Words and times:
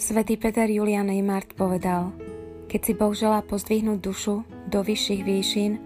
Svetý 0.00 0.40
Peter 0.40 0.64
Julian 0.64 1.12
Neymart 1.12 1.52
povedal, 1.52 2.16
keď 2.72 2.80
si 2.80 2.92
Boh 2.96 3.12
želá 3.12 3.44
pozdvihnúť 3.44 4.00
dušu 4.00 4.48
do 4.72 4.80
vyšších 4.80 5.22
výšin, 5.28 5.76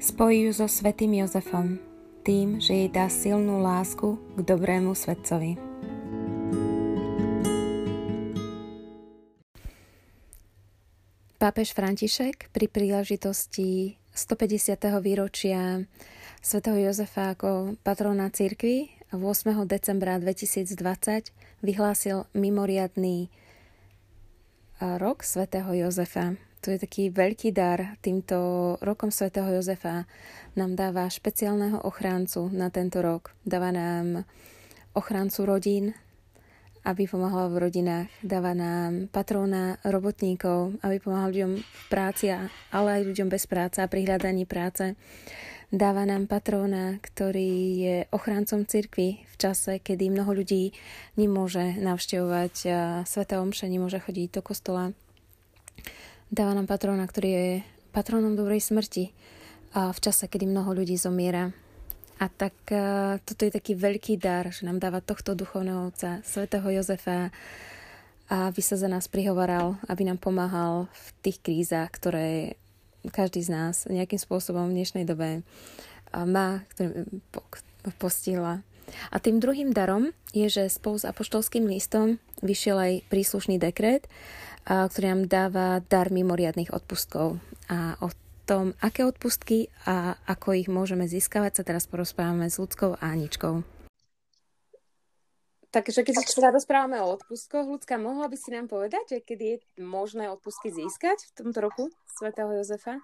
spojí 0.00 0.48
ju 0.48 0.52
so 0.56 0.64
svetým 0.64 1.12
Jozefom, 1.20 1.76
tým, 2.24 2.56
že 2.56 2.72
jej 2.72 2.88
dá 2.88 3.12
silnú 3.12 3.60
lásku 3.60 4.16
k 4.16 4.38
dobrému 4.48 4.96
svetcovi. 4.96 5.60
Pápež 11.36 11.76
František 11.76 12.48
pri 12.56 12.64
príležitosti 12.64 14.00
150. 14.16 14.88
výročia 15.04 15.84
svätého 16.40 16.80
Jozefa 16.80 17.36
ako 17.36 17.76
patrona 17.84 18.32
cirkvi 18.32 18.88
8. 19.12 19.20
decembra 19.68 20.16
2020 20.16 20.72
vyhlásil 21.60 22.24
mimoriadný 22.32 23.28
rok 24.80 25.20
svätého 25.22 25.68
Jozefa. 25.76 26.34
To 26.60 26.72
je 26.72 26.80
taký 26.80 27.08
veľký 27.08 27.56
dar. 27.56 27.96
Týmto 28.04 28.36
rokom 28.84 29.08
svätého 29.08 29.48
Jozefa 29.48 30.04
nám 30.56 30.76
dáva 30.76 31.08
špeciálneho 31.08 31.84
ochráncu 31.84 32.52
na 32.52 32.68
tento 32.68 33.00
rok. 33.00 33.32
Dáva 33.44 33.72
nám 33.72 34.28
ochráncu 34.92 35.48
rodín, 35.48 35.84
aby 36.84 37.04
pomáhal 37.08 37.52
v 37.52 37.68
rodinách. 37.68 38.08
Dáva 38.24 38.56
nám 38.56 39.08
patróna 39.12 39.76
robotníkov, 39.84 40.80
aby 40.80 40.96
pomáhal 41.00 41.32
ľuďom 41.32 41.52
v 41.60 41.84
práci, 41.92 42.32
ale 42.72 42.88
aj 43.00 43.02
ľuďom 43.08 43.28
bez 43.28 43.44
práce 43.44 43.80
a 43.80 43.88
pri 43.88 44.08
hľadaní 44.08 44.44
práce. 44.48 44.96
Dáva 45.70 46.02
nám 46.02 46.26
patróna, 46.26 46.98
ktorý 46.98 47.50
je 47.78 47.96
ochráncom 48.10 48.66
cirkvy 48.66 49.22
v 49.22 49.34
čase, 49.38 49.78
kedy 49.78 50.10
mnoho 50.10 50.34
ľudí 50.34 50.74
nemôže 51.14 51.78
navštevovať 51.78 52.54
Sveta 53.06 53.38
Omše, 53.38 53.70
nemôže 53.70 54.02
chodiť 54.02 54.34
do 54.34 54.42
kostola. 54.42 54.90
Dáva 56.26 56.58
nám 56.58 56.66
patróna, 56.66 57.06
ktorý 57.06 57.28
je 57.30 57.48
patrónom 57.94 58.34
dobrej 58.34 58.66
smrti 58.66 59.14
a 59.70 59.94
v 59.94 59.98
čase, 60.02 60.26
kedy 60.26 60.50
mnoho 60.50 60.74
ľudí 60.74 60.98
zomiera. 60.98 61.54
A 62.18 62.26
tak 62.26 62.52
toto 63.22 63.42
je 63.46 63.54
taký 63.54 63.78
veľký 63.78 64.18
dar, 64.18 64.50
že 64.50 64.66
nám 64.66 64.82
dáva 64.82 64.98
tohto 64.98 65.38
duchovného 65.38 65.94
otca, 65.94 66.18
svätého 66.26 66.66
Jozefa, 66.66 67.30
aby 68.26 68.58
sa 68.58 68.74
za 68.74 68.90
nás 68.90 69.06
prihovaral, 69.06 69.78
aby 69.86 70.02
nám 70.02 70.18
pomáhal 70.18 70.90
v 70.90 71.06
tých 71.22 71.38
krízach, 71.42 71.94
ktoré 71.94 72.58
každý 73.08 73.40
z 73.40 73.50
nás 73.56 73.88
nejakým 73.88 74.20
spôsobom 74.20 74.68
v 74.68 74.76
dnešnej 74.76 75.08
dobe 75.08 75.40
má, 76.12 76.60
ktorý 76.76 77.08
postihla. 77.96 78.60
A 79.14 79.22
tým 79.22 79.38
druhým 79.38 79.72
darom 79.72 80.10
je, 80.34 80.50
že 80.50 80.66
spolu 80.68 80.98
s 80.98 81.06
apoštolským 81.06 81.64
listom 81.64 82.18
vyšiel 82.42 82.76
aj 82.76 82.92
príslušný 83.08 83.56
dekret, 83.62 84.10
ktorý 84.66 85.16
nám 85.16 85.22
dáva 85.30 85.80
dar 85.86 86.10
mimoriadných 86.10 86.74
odpustkov. 86.74 87.38
A 87.70 87.94
o 88.02 88.10
tom, 88.50 88.74
aké 88.82 89.06
odpustky 89.06 89.70
a 89.86 90.18
ako 90.26 90.58
ich 90.58 90.66
môžeme 90.66 91.06
získavať, 91.06 91.62
sa 91.62 91.62
teraz 91.62 91.86
porozprávame 91.86 92.50
s 92.50 92.58
ľudskou 92.58 92.98
Aničkou. 92.98 93.62
Takže 95.70 96.02
keď 96.02 96.14
sa 96.26 96.50
rozprávame 96.50 96.98
o 96.98 97.14
odpustkoch, 97.14 97.62
ľudská, 97.62 97.94
mohla 97.94 98.26
by 98.26 98.34
si 98.34 98.50
nám 98.50 98.66
povedať, 98.66 99.04
že 99.06 99.18
kedy 99.22 99.44
je 99.46 99.56
možné 99.78 100.26
odpustky 100.26 100.74
získať 100.74 101.30
v 101.30 101.32
tomto 101.38 101.58
roku 101.62 101.82
svätého 102.10 102.50
Jozefa? 102.50 102.98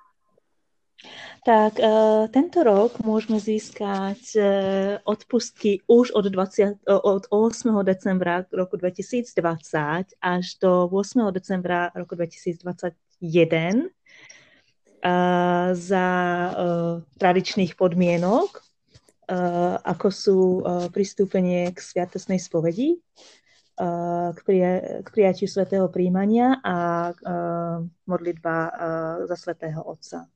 Tak 1.47 1.79
uh, 1.79 2.27
tento 2.33 2.67
rok 2.67 2.99
môžeme 3.07 3.39
získať 3.39 4.19
uh, 4.35 4.47
odpustky 5.07 5.85
už 5.87 6.11
od, 6.11 6.27
20, 6.27 6.83
uh, 6.89 6.99
od 7.07 7.31
8. 7.31 7.71
decembra 7.87 8.49
roku 8.51 8.75
2020 8.81 9.31
až 10.19 10.45
do 10.59 10.91
8. 10.91 11.31
decembra 11.31 11.95
roku 11.95 12.19
2021 12.19 13.95
za 15.77 16.07
tradičných 17.15 17.79
podmienok, 17.79 18.59
ako 19.83 20.09
sú 20.09 20.39
pristúpenie 20.95 21.75
k 21.75 21.79
sviatosnej 21.83 22.39
spovedi, 22.39 22.99
k, 24.33 24.39
prija- 24.47 25.03
k 25.03 25.09
prijatiu 25.11 25.51
svetého 25.51 25.91
príjmania 25.91 26.63
a 26.63 27.11
modlitba 28.07 28.57
za 29.27 29.37
svetého 29.37 29.83
Otca. 29.83 30.31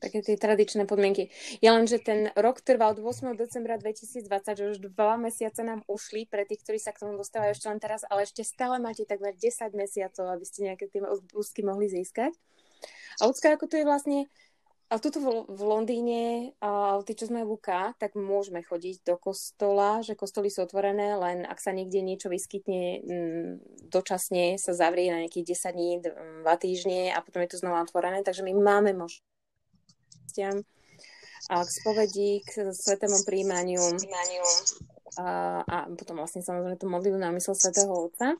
Také 0.00 0.24
tie 0.24 0.40
tradičné 0.40 0.88
podmienky. 0.88 1.28
Ja 1.60 1.76
len, 1.76 1.84
že 1.84 2.00
ten 2.00 2.32
rok 2.32 2.64
trval 2.64 2.96
od 2.96 3.04
8. 3.04 3.36
decembra 3.36 3.76
2020, 3.76 4.24
že 4.56 4.64
už 4.72 4.78
dva 4.80 5.20
mesiace 5.20 5.60
nám 5.60 5.84
ušli 5.84 6.24
pre 6.24 6.48
tých, 6.48 6.64
ktorí 6.64 6.80
sa 6.80 6.96
k 6.96 7.04
tomu 7.04 7.20
dostávajú 7.20 7.52
ešte 7.52 7.68
len 7.68 7.76
teraz, 7.76 8.08
ale 8.08 8.24
ešte 8.24 8.40
stále 8.40 8.80
máte 8.80 9.04
takmer 9.04 9.36
10 9.36 9.76
mesiacov, 9.76 10.32
aby 10.32 10.44
ste 10.48 10.72
nejaké 10.72 10.88
tie 10.88 11.04
úzky 11.36 11.60
mohli 11.60 11.92
získať. 11.92 12.32
A 13.20 13.28
ľudská, 13.28 13.52
ako 13.52 13.68
to 13.68 13.76
je 13.76 13.84
vlastne, 13.84 14.18
a 14.90 14.98
tuto 14.98 15.46
v, 15.46 15.62
Londýne, 15.62 16.50
a 16.58 16.98
tí, 17.06 17.14
čo 17.14 17.30
sme 17.30 17.46
v 17.46 17.54
UK, 17.54 17.94
tak 17.94 18.18
môžeme 18.18 18.58
chodiť 18.58 19.06
do 19.06 19.14
kostola, 19.14 20.02
že 20.02 20.18
kostoly 20.18 20.50
sú 20.50 20.66
otvorené, 20.66 21.14
len 21.14 21.46
ak 21.46 21.62
sa 21.62 21.70
niekde 21.70 22.02
niečo 22.02 22.26
vyskytne, 22.26 22.82
m, 23.06 23.62
dočasne 23.86 24.58
sa 24.58 24.74
zavrie 24.74 25.14
na 25.14 25.22
nejakých 25.22 25.54
10 25.54 25.78
dní, 25.78 25.90
2 26.02 26.42
týždne 26.58 27.14
a 27.14 27.22
potom 27.22 27.38
je 27.46 27.54
to 27.54 27.62
znova 27.62 27.86
otvorené, 27.86 28.26
takže 28.26 28.42
my 28.42 28.50
máme 28.50 28.90
možnosť 28.98 29.30
a 31.50 31.66
k 31.66 31.70
spovedi, 31.70 32.30
k 32.46 32.70
svetému 32.70 33.26
príjmaniu 33.26 33.82
a, 35.18 35.62
a 35.66 35.76
potom 35.90 36.22
vlastne 36.22 36.46
samozrejme 36.46 36.78
to 36.78 36.86
modlitbu 36.86 37.18
na 37.18 37.34
mysl 37.34 37.58
svetého 37.58 37.90
Otca. 37.90 38.38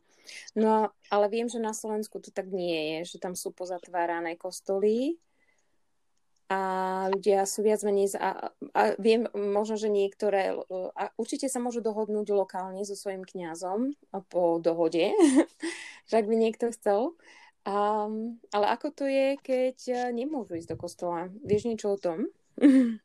No, 0.55 0.95
ale 1.11 1.27
viem, 1.27 1.51
že 1.51 1.59
na 1.59 1.75
Slovensku 1.75 2.23
to 2.23 2.31
tak 2.31 2.47
nie 2.47 3.03
je, 3.03 3.17
že 3.17 3.17
tam 3.19 3.35
sú 3.35 3.51
pozatvárané 3.51 4.39
kostoly 4.39 5.19
a 6.51 6.61
ľudia 7.15 7.47
sú 7.47 7.63
viac 7.63 7.79
menej... 7.87 8.19
A, 8.19 8.51
a 8.75 8.83
viem 8.99 9.31
možno, 9.31 9.79
že 9.79 9.87
niektoré... 9.87 10.59
A 10.99 11.15
určite 11.15 11.47
sa 11.47 11.63
môžu 11.63 11.79
dohodnúť 11.79 12.27
lokálne 12.35 12.83
so 12.83 12.99
svojím 12.99 13.23
kňazom 13.23 13.95
po 14.27 14.59
dohode, 14.59 15.15
že 16.11 16.15
ak 16.19 16.27
by 16.27 16.35
niekto 16.35 16.75
chcel. 16.75 17.15
Um, 17.63 18.43
ale 18.51 18.67
ako 18.75 18.91
to 18.91 19.05
je, 19.07 19.39
keď 19.39 20.11
nemôžu 20.11 20.59
ísť 20.59 20.75
do 20.75 20.77
kostola? 20.77 21.31
Vieš 21.47 21.71
niečo 21.71 21.95
o 21.95 22.03
tom? 22.03 22.27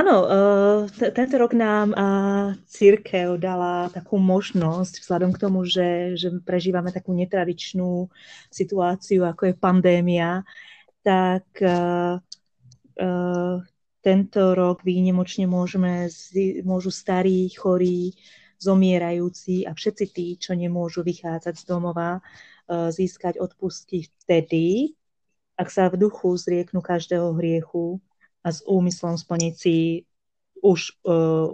Áno, 0.00 0.16
uh, 0.24 0.80
tento 0.92 1.36
rok 1.36 1.52
nám 1.52 1.92
církev 2.68 3.36
dala 3.36 3.92
takú 3.92 4.16
možnosť, 4.16 5.04
vzhľadom 5.04 5.30
k 5.36 5.40
tomu, 5.44 5.60
že, 5.68 6.16
že 6.16 6.32
prežívame 6.40 6.88
takú 6.88 7.12
netradičnú 7.12 8.08
situáciu, 8.48 9.24
ako 9.28 9.52
je 9.52 9.54
pandémia, 9.56 10.44
tak 11.00 11.44
tento 14.00 14.42
rok 14.54 14.80
výnimočne 14.86 15.44
môžeme, 15.44 16.08
môžu 16.64 16.90
starí, 16.94 17.50
chorí, 17.52 18.16
zomierajúci 18.56 19.68
a 19.68 19.76
všetci 19.76 20.04
tí, 20.16 20.26
čo 20.40 20.56
nemôžu 20.56 21.04
vychádzať 21.04 21.54
z 21.60 21.64
domova, 21.68 22.24
uh, 22.24 22.88
získať 22.88 23.36
odpustky 23.36 24.08
vtedy, 24.24 24.96
ak 25.60 25.68
sa 25.68 25.92
v 25.92 26.00
duchu 26.00 26.32
zrieknú 26.40 26.80
každého 26.80 27.36
hriechu, 27.36 28.00
a 28.46 28.48
s 28.54 28.62
úmyslom 28.62 29.18
splniť 29.18 29.54
si 29.58 30.06
už 30.62 31.02
uh, 31.02 31.50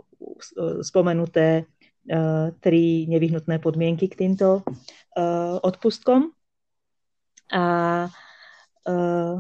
spomenuté 0.85 1.65
uh, 1.65 2.53
tri 2.61 3.09
nevyhnutné 3.09 3.57
podmienky 3.65 4.13
k 4.13 4.29
týmto 4.29 4.61
uh, 4.61 5.57
odpustkom. 5.65 6.37
A 7.49 7.65
uh, 8.85 9.37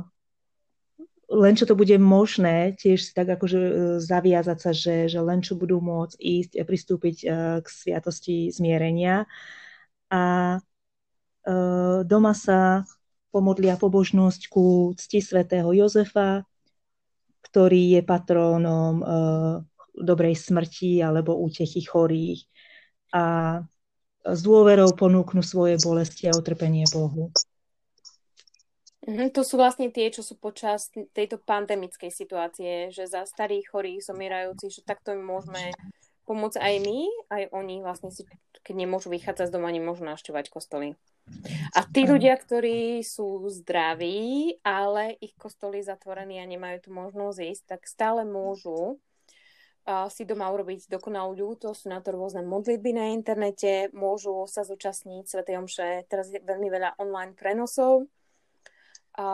len 1.33 1.57
čo 1.57 1.65
to 1.65 1.73
bude 1.73 1.97
možné, 1.97 2.77
tiež 2.77 3.09
si 3.09 3.13
tak 3.17 3.33
akože 3.33 3.59
zaviazať 4.05 4.59
sa, 4.61 4.71
že, 4.77 5.09
že 5.09 5.19
len 5.25 5.41
čo 5.41 5.57
budú 5.57 5.81
môcť 5.81 6.21
ísť, 6.21 6.53
pristúpiť 6.69 7.17
uh, 7.25 7.59
k 7.65 7.67
sviatosti 7.67 8.53
zmierenia 8.53 9.25
a 10.13 10.23
uh, 10.61 11.99
doma 12.05 12.37
sa 12.37 12.85
pomodlia 13.33 13.81
pobožnosť 13.81 14.53
ku 14.53 14.93
cti 14.93 15.25
svätého 15.25 15.73
Jozefa, 15.73 16.45
ktorý 17.49 17.97
je 17.97 18.01
patrónom 18.05 19.01
dobrej 19.97 20.37
smrti 20.37 21.05
alebo 21.05 21.37
útechy 21.41 21.85
chorých 21.85 22.45
a 23.13 23.25
s 24.25 24.41
dôverou 24.41 24.95
ponúknú 24.97 25.45
svoje 25.45 25.77
bolesti 25.83 26.31
a 26.31 26.37
utrpenie 26.37 26.89
Bohu. 26.89 27.29
Mm, 29.03 29.35
to 29.35 29.43
sú 29.43 29.59
vlastne 29.59 29.91
tie, 29.91 30.15
čo 30.15 30.23
sú 30.23 30.39
počas 30.39 30.95
tejto 31.11 31.43
pandemickej 31.43 32.11
situácie, 32.15 32.95
že 32.95 33.11
za 33.11 33.27
starých, 33.27 33.67
chorých, 33.75 34.07
zomierajúcich, 34.07 34.71
že 34.71 34.87
takto 34.87 35.11
im 35.11 35.27
môžeme 35.27 35.75
pomôcť 36.23 36.63
aj 36.63 36.75
my, 36.87 37.01
aj 37.35 37.43
oni 37.51 37.83
vlastne 37.83 38.15
si, 38.15 38.23
keď 38.63 38.75
nemôžu 38.87 39.11
vychádzať 39.11 39.51
z 39.51 39.55
doma, 39.59 39.75
nemôžu 39.75 40.07
našťovať 40.07 40.55
kostoly. 40.55 40.95
A 41.75 41.83
tí 41.83 42.07
ľudia, 42.07 42.39
ktorí 42.39 43.03
sú 43.03 43.43
zdraví, 43.51 44.55
ale 44.63 45.19
ich 45.19 45.35
kostoly 45.35 45.83
zatvorení 45.83 46.39
a 46.39 46.47
nemajú 46.47 46.87
tu 46.87 46.91
možnosť 46.95 47.39
ísť, 47.43 47.65
tak 47.67 47.81
stále 47.91 48.23
môžu 48.23 49.03
si 50.15 50.23
doma 50.23 50.47
urobiť 50.55 50.87
dokonalú 50.87 51.35
ľúto, 51.35 51.75
sú 51.75 51.91
na 51.91 51.99
to 51.99 52.15
rôzne 52.15 52.47
modlitby 52.47 52.95
na 52.95 53.11
internete, 53.11 53.91
môžu 53.91 54.47
sa 54.47 54.63
zúčastniť 54.63 55.27
Sv. 55.27 55.43
Omše, 55.43 56.07
teraz 56.07 56.31
je 56.31 56.39
veľmi 56.39 56.71
veľa 56.71 57.03
online 57.03 57.35
prenosov. 57.35 58.07
A 59.19 59.27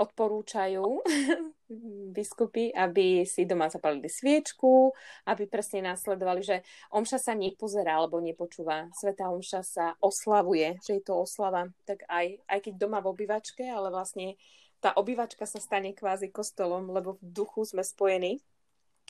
odporúčajú 0.00 1.04
biskupy, 2.16 2.72
aby 2.72 3.28
si 3.28 3.44
doma 3.44 3.68
zapalili 3.68 4.08
sviečku, 4.08 4.96
aby 5.28 5.44
presne 5.44 5.92
následovali, 5.92 6.40
že 6.40 6.64
omša 6.88 7.20
sa 7.20 7.32
nepozerá 7.36 8.00
alebo 8.00 8.16
nepočúva. 8.24 8.88
Sveta 8.96 9.28
omša 9.28 9.60
sa 9.60 9.86
oslavuje, 10.00 10.80
že 10.80 10.98
je 10.98 11.02
to 11.04 11.20
oslava. 11.20 11.68
Tak 11.84 12.08
aj, 12.08 12.40
aj 12.48 12.58
keď 12.64 12.72
doma 12.80 13.04
v 13.04 13.12
obývačke, 13.12 13.68
ale 13.68 13.92
vlastne 13.92 14.40
tá 14.80 14.96
obývačka 14.96 15.44
sa 15.44 15.60
stane 15.60 15.92
kvázi 15.92 16.32
kostolom, 16.32 16.88
lebo 16.88 17.20
v 17.20 17.36
duchu 17.36 17.68
sme 17.68 17.84
spojení 17.84 18.40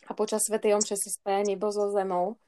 a 0.09 0.17
počas 0.17 0.49
Svetej 0.49 0.75
Omše 0.75 0.97
sa 0.97 1.11
spája 1.13 1.45
nebo 1.45 1.69
so 1.69 1.93
zemou. 1.93 2.41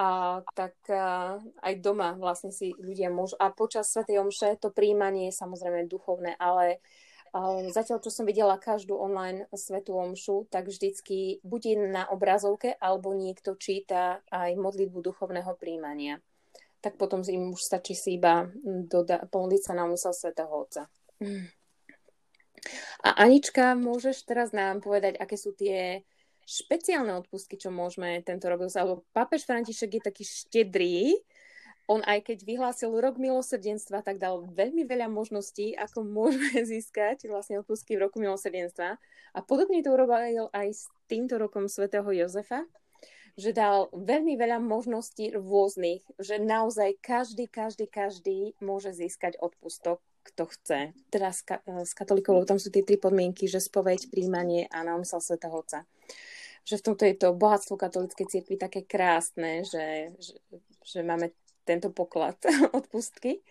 A 0.00 0.40
tak 0.56 0.80
a, 0.88 1.36
aj 1.60 1.74
doma 1.84 2.16
vlastne 2.16 2.48
si 2.48 2.72
ľudia 2.80 3.12
môžu. 3.12 3.36
A 3.36 3.52
počas 3.52 3.92
Svetej 3.92 4.24
Omše 4.24 4.56
to 4.56 4.72
príjmanie 4.72 5.28
je 5.28 5.36
samozrejme 5.36 5.84
duchovné, 5.92 6.40
ale 6.40 6.80
a, 7.36 7.68
zatiaľ, 7.68 8.00
čo 8.00 8.08
som 8.08 8.24
videla 8.24 8.56
každú 8.56 8.96
online 8.96 9.44
Svetú 9.52 10.00
Omšu, 10.00 10.48
tak 10.48 10.72
vždycky 10.72 11.44
buď 11.44 11.92
na 11.92 12.08
obrazovke, 12.08 12.80
alebo 12.80 13.12
niekto 13.12 13.60
číta 13.60 14.24
aj 14.32 14.56
modlitbu 14.56 15.04
duchovného 15.04 15.52
príjmania. 15.60 16.16
Tak 16.80 16.96
potom 16.96 17.20
im 17.28 17.52
už 17.52 17.60
stačí 17.60 17.92
si 17.92 18.16
iba 18.16 18.48
doda- 18.64 19.28
pomodliť 19.28 19.62
sa 19.68 19.76
na 19.76 19.84
úmysel 19.84 20.16
Svetého 20.16 20.48
Otca. 20.48 20.88
A 23.04 23.08
Anička, 23.20 23.76
môžeš 23.76 24.24
teraz 24.24 24.56
nám 24.56 24.80
povedať, 24.80 25.20
aké 25.20 25.36
sú 25.36 25.52
tie 25.52 26.04
špeciálne 26.50 27.14
odpustky, 27.14 27.54
čo 27.54 27.70
môžeme 27.70 28.18
tento 28.26 28.50
rok 28.50 28.66
dosať, 28.66 28.82
lebo 28.82 29.06
pápež 29.14 29.46
František 29.46 30.02
je 30.02 30.02
taký 30.02 30.24
štedrý, 30.26 31.14
on 31.90 32.06
aj 32.06 32.22
keď 32.22 32.38
vyhlásil 32.46 32.94
rok 32.94 33.18
milosrdenstva, 33.18 34.06
tak 34.06 34.22
dal 34.22 34.46
veľmi 34.46 34.86
veľa 34.86 35.10
možností, 35.10 35.74
ako 35.74 36.06
môžeme 36.06 36.62
získať 36.70 37.26
vlastne 37.26 37.58
odpustky 37.58 37.98
v 37.98 38.06
roku 38.06 38.22
milosrdenstva. 38.22 38.94
A 39.34 39.38
podobne 39.42 39.82
to 39.82 39.90
urobil 39.90 40.46
aj 40.54 40.68
s 40.70 40.86
týmto 41.10 41.34
rokom 41.38 41.66
svätého 41.66 42.06
Jozefa, 42.14 42.62
že 43.34 43.50
dal 43.50 43.90
veľmi 43.90 44.38
veľa 44.38 44.62
možností 44.62 45.34
rôznych, 45.34 46.06
že 46.22 46.38
naozaj 46.38 46.98
každý, 47.02 47.50
každý, 47.50 47.90
každý 47.90 48.54
môže 48.62 48.94
získať 48.94 49.38
odpustok, 49.42 49.98
kto 50.22 50.46
chce. 50.46 50.80
S, 51.10 51.42
ka- 51.42 51.62
s 51.66 51.90
katolikou 51.94 52.38
tam 52.46 52.62
sú 52.62 52.70
tie 52.70 52.86
tri 52.86 53.02
podmienky, 53.02 53.50
že 53.50 53.58
spoveď, 53.58 54.10
príjmanie 54.14 54.70
a 54.70 54.86
naumysel 54.86 55.18
svätého 55.18 55.58
Otca 55.58 55.86
že 56.64 56.78
v 56.78 56.84
tomto 56.90 57.02
je 57.08 57.16
to 57.16 57.36
bohatstvo 57.36 57.74
katolíckej 57.76 58.26
cirkvi 58.28 58.56
také 58.60 58.84
krásne, 58.84 59.64
že, 59.64 60.14
že, 60.20 60.34
že 60.84 61.00
máme 61.02 61.32
tento 61.64 61.92
poklad 61.92 62.36
odpustky. 62.78 63.42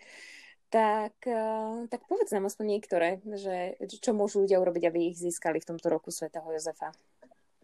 Tak, 0.69 1.25
eh, 1.25 1.89
tak 1.89 2.06
povedz 2.06 2.29
nám 2.29 2.45
aspoň 2.45 2.65
niektoré, 2.77 3.09
že, 3.25 3.79
čo 3.89 4.13
môžu 4.13 4.45
ľudia 4.45 4.61
urobiť, 4.61 4.83
aby 4.85 5.09
ich 5.09 5.17
získali 5.17 5.57
v 5.57 5.69
tomto 5.73 5.89
roku 5.89 6.13
svätého 6.13 6.45
Jozefa. 6.45 6.94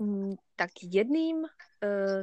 Mm, 0.02 0.36
tak 0.60 0.76
jedným, 0.84 1.48
uh, 1.48 2.22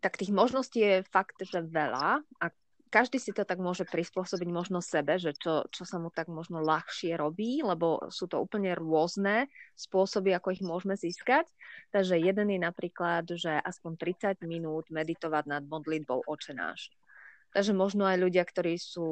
tak 0.00 0.16
tých 0.16 0.32
možností 0.32 0.80
je 0.80 0.96
fakt, 1.04 1.36
že 1.44 1.60
veľa 1.60 2.24
a 2.40 2.46
každý 2.94 3.18
si 3.18 3.34
to 3.34 3.42
tak 3.42 3.58
môže 3.58 3.82
prispôsobiť 3.90 4.48
možno 4.54 4.78
sebe, 4.78 5.18
že 5.18 5.34
čo, 5.34 5.66
čo 5.74 5.82
sa 5.82 5.98
mu 5.98 6.14
tak 6.14 6.30
možno 6.30 6.62
ľahšie 6.62 7.18
robí, 7.18 7.58
lebo 7.58 8.06
sú 8.06 8.30
to 8.30 8.38
úplne 8.38 8.70
rôzne 8.78 9.50
spôsoby, 9.74 10.30
ako 10.30 10.54
ich 10.54 10.62
môžeme 10.62 10.94
získať. 10.94 11.50
Takže 11.90 12.22
jeden 12.22 12.54
je 12.54 12.60
napríklad, 12.62 13.26
že 13.34 13.50
aspoň 13.50 13.98
30 14.38 14.46
minút 14.46 14.86
meditovať 14.94 15.44
nad 15.50 15.66
modlitbou 15.66 16.22
očenáš. 16.22 16.94
Takže 17.50 17.74
možno 17.74 18.06
aj 18.06 18.22
ľudia, 18.22 18.46
ktorí 18.46 18.78
sú 18.78 19.10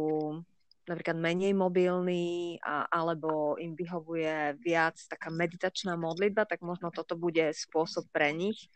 napríklad 0.89 1.15
menej 1.15 1.55
mobilní 1.55 2.59
a, 2.59 2.91
alebo 2.91 3.55
im 3.59 3.79
vyhovuje 3.79 4.59
viac 4.59 4.99
taká 5.07 5.31
meditačná 5.31 5.95
modlitba, 5.95 6.43
tak 6.43 6.63
možno 6.67 6.91
toto 6.91 7.15
bude 7.15 7.55
spôsob 7.55 8.11
pre 8.11 8.35
nich, 8.35 8.67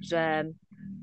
že 0.00 0.48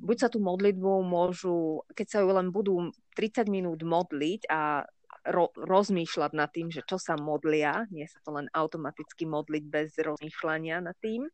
buď 0.01 0.17
sa 0.17 0.29
tú 0.33 0.41
modlitbu 0.41 1.05
môžu, 1.05 1.85
keď 1.93 2.07
sa 2.09 2.17
ju 2.25 2.29
len 2.33 2.49
budú 2.49 2.89
30 3.13 3.45
minút 3.53 3.85
modliť 3.85 4.49
a 4.49 4.85
ro- 5.29 5.53
rozmýšľať 5.53 6.31
nad 6.33 6.49
tým, 6.49 6.73
že 6.73 6.81
čo 6.87 6.97
sa 6.97 7.19
modlia, 7.19 7.85
nie 7.93 8.07
sa 8.09 8.17
to 8.23 8.33
len 8.33 8.49
automaticky 8.55 9.29
modliť 9.29 9.63
bez 9.67 9.93
rozmýšľania 9.99 10.81
nad 10.81 10.97
tým, 10.97 11.29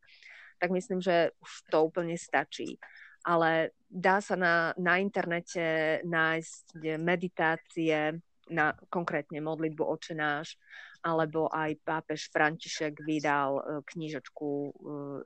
tak 0.58 0.68
myslím, 0.70 1.00
že 1.00 1.32
už 1.40 1.50
to 1.70 1.78
úplne 1.86 2.16
stačí. 2.18 2.76
Ale 3.24 3.72
dá 3.88 4.20
sa 4.20 4.36
na, 4.36 4.76
na 4.76 5.00
internete 5.00 6.00
nájsť 6.04 7.00
meditácie, 7.00 8.20
na 8.50 8.76
konkrétne 8.92 9.40
modlitbu 9.40 9.84
očenáš, 9.84 10.56
alebo 11.04 11.52
aj 11.52 11.80
pápež 11.84 12.32
František 12.32 13.00
vydal 13.04 13.60
e, 13.60 13.62
knižočku 13.84 14.48
e, 14.48 14.70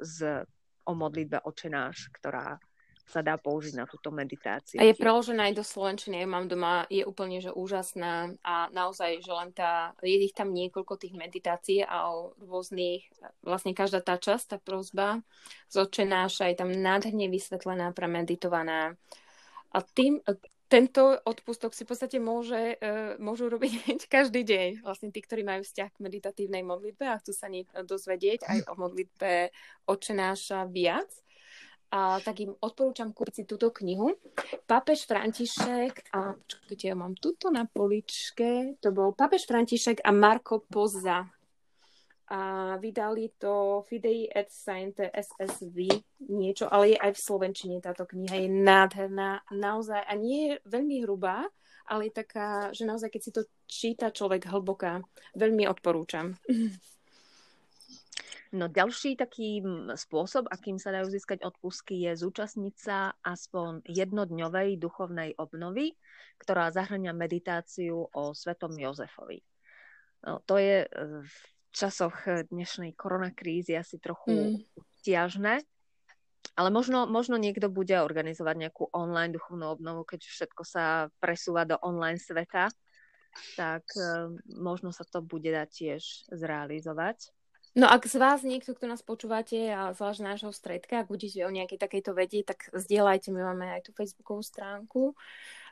z, 0.02 0.42
o 0.86 0.92
modlitbe 0.94 1.42
očenáš, 1.46 2.10
ktorá 2.14 2.58
sa 3.08 3.24
dá 3.24 3.40
použiť 3.40 3.72
na 3.72 3.88
túto 3.88 4.12
meditáciu. 4.12 4.76
A 4.76 4.84
je 4.84 4.92
preložená 4.92 5.48
aj 5.48 5.56
do 5.56 5.64
Slovenčiny, 5.64 6.20
ja 6.20 6.28
mám 6.28 6.44
doma, 6.44 6.84
je 6.92 7.08
úplne 7.08 7.40
že 7.40 7.48
úžasná 7.48 8.36
a 8.44 8.68
naozaj, 8.68 9.24
že 9.24 9.32
len 9.32 9.50
tá, 9.56 9.96
je 10.04 10.28
ich 10.28 10.36
tam 10.36 10.52
niekoľko 10.52 11.00
tých 11.00 11.16
meditácií 11.16 11.80
a 11.88 12.12
o 12.12 12.36
rôznych, 12.36 13.08
vlastne 13.40 13.72
každá 13.72 14.04
tá 14.04 14.20
časť, 14.20 14.44
tá 14.52 14.58
prozba 14.60 15.24
z 15.72 15.88
očenáša 15.88 16.52
je 16.52 16.56
tam 16.60 16.68
nádherne 16.68 17.32
vysvetlená, 17.32 17.96
premeditovaná. 17.96 18.92
A 19.72 19.78
tým, 19.80 20.20
tento 20.68 21.16
odpustok 21.24 21.72
si 21.72 21.82
v 21.82 21.90
podstate 21.90 22.16
môže, 22.20 22.76
uh, 22.78 23.16
môžu 23.18 23.48
robiť 23.48 23.72
každý 24.12 24.44
deň. 24.44 24.84
Vlastne 24.84 25.08
tí, 25.08 25.24
ktorí 25.24 25.42
majú 25.42 25.64
vzťah 25.64 25.90
k 25.96 26.02
meditatívnej 26.04 26.62
modlitbe 26.62 27.08
a 27.08 27.18
chcú 27.18 27.32
sa 27.32 27.48
dozvedieť 27.82 28.44
aj 28.44 28.58
o 28.68 28.72
modlitbe 28.76 29.50
očenáša 29.88 30.68
viac, 30.68 31.08
a 31.88 32.20
tak 32.20 32.44
im 32.44 32.52
odporúčam 32.60 33.16
kúpiť 33.16 33.34
si 33.34 33.42
túto 33.48 33.72
knihu. 33.80 34.12
Pápež 34.68 35.08
František 35.08 36.12
a 36.12 36.36
počkajte, 36.36 36.84
ja 36.84 36.92
mám 36.92 37.16
tuto 37.16 37.48
na 37.48 37.64
poličke, 37.64 38.76
to 38.84 38.92
bol 38.92 39.16
Pápež 39.16 39.48
František 39.48 40.04
a 40.04 40.12
Marko 40.12 40.60
Pozza. 40.68 41.37
A 42.28 42.76
vydali 42.76 43.32
to 43.40 43.80
Fidei 43.88 44.28
et 44.28 44.52
Sainte 44.52 45.08
SSV 45.08 45.88
niečo, 46.28 46.68
ale 46.68 46.92
je 46.92 46.98
aj 47.00 47.12
v 47.16 47.24
Slovenčine 47.24 47.76
táto 47.80 48.04
kniha, 48.04 48.44
je 48.44 48.50
nádherná, 48.52 49.40
naozaj, 49.48 50.04
a 50.04 50.12
nie 50.12 50.52
je 50.52 50.54
veľmi 50.68 51.08
hrubá, 51.08 51.48
ale 51.88 52.12
je 52.12 52.20
taká, 52.20 52.68
že 52.76 52.84
naozaj, 52.84 53.08
keď 53.08 53.22
si 53.24 53.32
to 53.32 53.42
číta 53.64 54.12
človek 54.12 54.44
hlboká, 54.44 55.00
veľmi 55.40 55.64
odporúčam. 55.72 56.36
No 58.48 58.64
ďalší 58.64 59.20
taký 59.20 59.60
spôsob, 59.92 60.48
akým 60.48 60.80
sa 60.80 60.88
dajú 60.88 61.12
získať 61.12 61.44
odpusky, 61.44 62.08
je 62.08 62.16
zúčastniť 62.16 62.74
sa 62.80 63.12
aspoň 63.20 63.84
jednodňovej 63.84 64.80
duchovnej 64.80 65.36
obnovy, 65.36 65.92
ktorá 66.40 66.72
zahrania 66.72 67.12
meditáciu 67.12 68.08
o 68.08 68.32
svetom 68.32 68.72
Jozefovi. 68.72 69.44
No, 70.24 70.40
to 70.48 70.56
je 70.56 70.88
e, 70.88 70.88
časoch 71.78 72.26
dnešnej 72.50 72.98
koronakrízy 72.98 73.78
asi 73.78 74.02
trochu 74.02 74.58
mm. 74.58 74.82
stiažné, 74.98 75.62
ale 76.58 76.74
možno, 76.74 77.06
možno 77.06 77.38
niekto 77.38 77.70
bude 77.70 77.94
organizovať 78.02 78.56
nejakú 78.58 78.90
online 78.90 79.38
duchovnú 79.38 79.70
obnovu, 79.70 80.02
keď 80.02 80.26
všetko 80.26 80.62
sa 80.66 81.06
presúva 81.22 81.62
do 81.62 81.78
online 81.78 82.18
sveta, 82.18 82.66
tak 83.54 83.86
e, 83.94 84.34
možno 84.58 84.90
sa 84.90 85.06
to 85.06 85.22
bude 85.22 85.46
dať 85.46 85.68
tiež 85.70 86.02
zrealizovať. 86.34 87.30
No 87.78 87.86
ak 87.86 88.10
z 88.10 88.18
vás 88.18 88.42
niekto, 88.42 88.74
kto 88.74 88.90
nás 88.90 89.06
počúvate 89.06 89.70
a 89.70 89.94
zvlášť 89.94 90.20
nášho 90.24 90.50
stredka, 90.50 91.06
ak 91.06 91.12
budete 91.12 91.46
o 91.46 91.54
nejakej 91.54 91.78
takejto 91.78 92.10
vedieť, 92.10 92.44
tak 92.56 92.74
zdieľajte, 92.74 93.30
my 93.30 93.54
máme 93.54 93.78
aj 93.78 93.86
tú 93.86 93.94
facebookovú 93.94 94.42
stránku. 94.42 95.14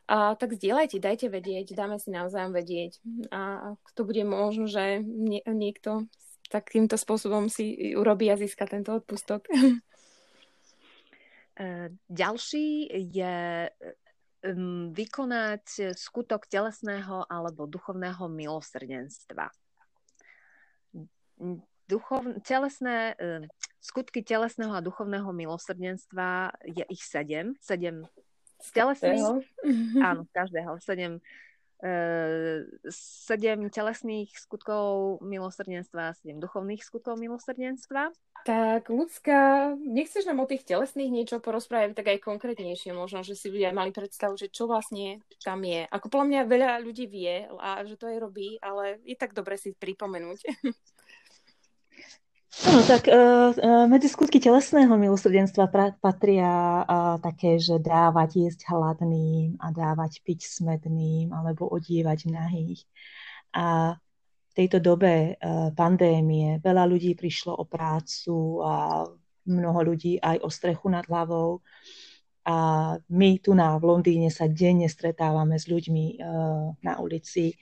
Tak 0.07 0.51
zdieľajte, 0.55 1.03
dajte 1.03 1.27
vedieť, 1.27 1.75
dáme 1.75 1.99
si 1.99 2.15
navzájom 2.15 2.55
vedieť. 2.55 3.03
A 3.35 3.75
to 3.99 4.07
bude 4.07 4.23
možno, 4.23 4.71
že 4.71 5.03
nie, 5.03 5.43
niekto 5.43 6.07
takýmto 6.47 6.95
spôsobom 6.95 7.51
si 7.51 7.95
urobí 7.99 8.31
a 8.31 8.39
získa 8.39 8.71
tento 8.71 8.95
odpustok. 8.95 9.47
E, 11.57 11.89
ďalší 12.13 12.85
je 13.17 13.73
vykonať 14.93 15.97
skutok 15.97 16.45
telesného 16.45 17.25
alebo 17.33 17.65
duchovného 17.65 18.29
milosrdenstva 18.29 19.49
duchov, 21.87 22.43
telesné, 22.43 23.15
uh, 23.17 23.43
skutky 23.81 24.23
telesného 24.23 24.75
a 24.75 24.85
duchovného 24.85 25.31
milosrdenstva 25.31 26.53
je 26.67 26.85
ich 26.91 27.03
sedem. 27.07 27.55
Sedem 27.63 28.05
telesných, 28.73 29.45
áno, 30.01 30.25
každého. 30.33 30.81
Sedem 30.81 31.21
sedem 32.89 33.69
telesných 33.69 34.33
skutkov 34.33 35.21
milosrdenstva 35.21 36.13
a 36.13 36.17
sedem 36.17 36.41
duchovných 36.41 36.81
skutkov 36.81 37.21
milosrdenstva. 37.21 38.17
Tak, 38.49 38.89
ľudská, 38.89 39.75
nechceš 39.75 40.25
nám 40.25 40.41
o 40.41 40.49
tých 40.49 40.65
telesných 40.65 41.11
niečo 41.11 41.43
porozprávať 41.43 41.99
tak 41.99 42.17
aj 42.17 42.25
konkrétnejšie, 42.25 42.95
možno, 42.95 43.27
že 43.27 43.37
si 43.37 43.51
ľudia 43.53 43.75
mali 43.77 43.91
predstavu, 43.93 44.39
že 44.39 44.49
čo 44.49 44.71
vlastne 44.71 45.21
tam 45.43 45.61
je. 45.67 45.85
Ako 45.91 46.09
podľa 46.09 46.27
mňa 46.31 46.41
veľa 46.49 46.71
ľudí 46.81 47.11
vie 47.11 47.45
a 47.59 47.83
že 47.85 47.99
to 47.99 48.09
aj 48.09 48.23
robí, 48.23 48.57
ale 48.63 49.03
je 49.05 49.19
tak 49.19 49.37
dobre 49.37 49.61
si 49.61 49.77
pripomenúť. 49.77 50.39
No, 52.65 52.81
tak 52.89 53.05
uh, 53.13 53.53
medzi 53.85 54.09
skutky 54.09 54.41
telesného 54.41 54.97
milosrdenstva 54.97 55.69
patria 56.01 56.81
uh, 56.83 57.21
také, 57.21 57.61
že 57.61 57.77
dávať 57.77 58.49
jesť 58.49 58.73
hladným 58.73 59.61
a 59.61 59.69
dávať 59.69 60.25
piť 60.25 60.49
smedným 60.49 61.37
alebo 61.37 61.69
odievať 61.69 62.33
nahých. 62.33 62.81
A 63.53 63.97
v 64.53 64.53
tejto 64.57 64.81
dobe 64.81 65.37
pandémie 65.77 66.57
veľa 66.65 66.89
ľudí 66.89 67.13
prišlo 67.13 67.61
o 67.61 67.69
prácu 67.69 68.65
a 68.65 69.05
mnoho 69.45 69.81
ľudí 69.93 70.17
aj 70.17 70.41
o 70.41 70.49
strechu 70.49 70.89
nad 70.89 71.05
hlavou. 71.05 71.61
A 72.49 72.57
my 72.97 73.31
tu 73.37 73.53
na 73.53 73.77
v 73.77 73.85
Londýne 73.85 74.33
sa 74.33 74.49
denne 74.49 74.89
stretávame 74.89 75.61
s 75.61 75.69
ľuďmi 75.69 76.25
na 76.81 76.93
ulici. 77.05 77.53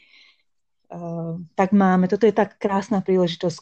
Tak 1.58 1.74
máme, 1.74 2.06
toto 2.06 2.30
je 2.30 2.34
tak 2.34 2.62
krásna 2.62 3.02
príležitosť 3.02 3.58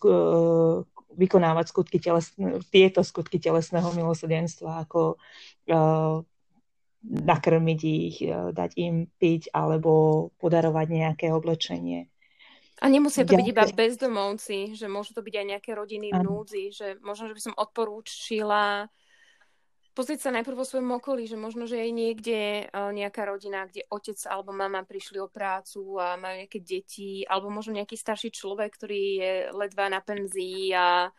vykonávať 1.16 1.66
skutky 1.68 1.98
telesne, 2.00 2.60
tieto 2.68 3.04
skutky 3.04 3.38
telesného 3.38 3.92
milosrdenstva, 3.92 4.88
ako 4.88 5.16
uh, 5.16 6.22
nakrmiť 7.02 7.80
ich, 7.84 8.16
uh, 8.26 8.50
dať 8.50 8.70
im 8.80 9.06
piť 9.06 9.52
alebo 9.52 10.30
podarovať 10.40 10.86
nejaké 10.88 11.26
oblečenie. 11.30 12.12
A 12.82 12.90
nemusia 12.90 13.22
to 13.22 13.38
byť 13.38 13.46
iba 13.46 13.62
bezdomovci, 13.62 14.74
že 14.74 14.90
môžu 14.90 15.14
to 15.14 15.22
byť 15.22 15.34
aj 15.38 15.46
nejaké 15.54 15.70
rodiny 15.70 16.10
v 16.10 16.18
núdzi, 16.18 16.64
že 16.74 16.86
možno, 16.98 17.30
že 17.30 17.36
by 17.38 17.42
som 17.46 17.54
odporúčila 17.54 18.90
pozrieť 19.92 20.28
sa 20.28 20.34
najprv 20.34 20.56
vo 20.56 20.66
svojom 20.66 20.96
okolí, 21.00 21.28
že 21.28 21.36
možno, 21.36 21.68
že 21.68 21.80
je 21.80 21.90
niekde 21.92 22.40
nejaká 22.72 23.28
rodina, 23.28 23.68
kde 23.68 23.84
otec 23.92 24.16
alebo 24.28 24.52
mama 24.52 24.84
prišli 24.84 25.20
o 25.20 25.28
prácu 25.28 26.00
a 26.00 26.16
majú 26.16 26.44
nejaké 26.44 26.60
deti, 26.64 27.22
alebo 27.28 27.52
možno 27.52 27.76
nejaký 27.76 27.96
starší 27.96 28.32
človek, 28.32 28.72
ktorý 28.72 29.02
je 29.20 29.32
ledva 29.52 29.92
na 29.92 30.00
penzii 30.00 30.72
a, 30.72 31.12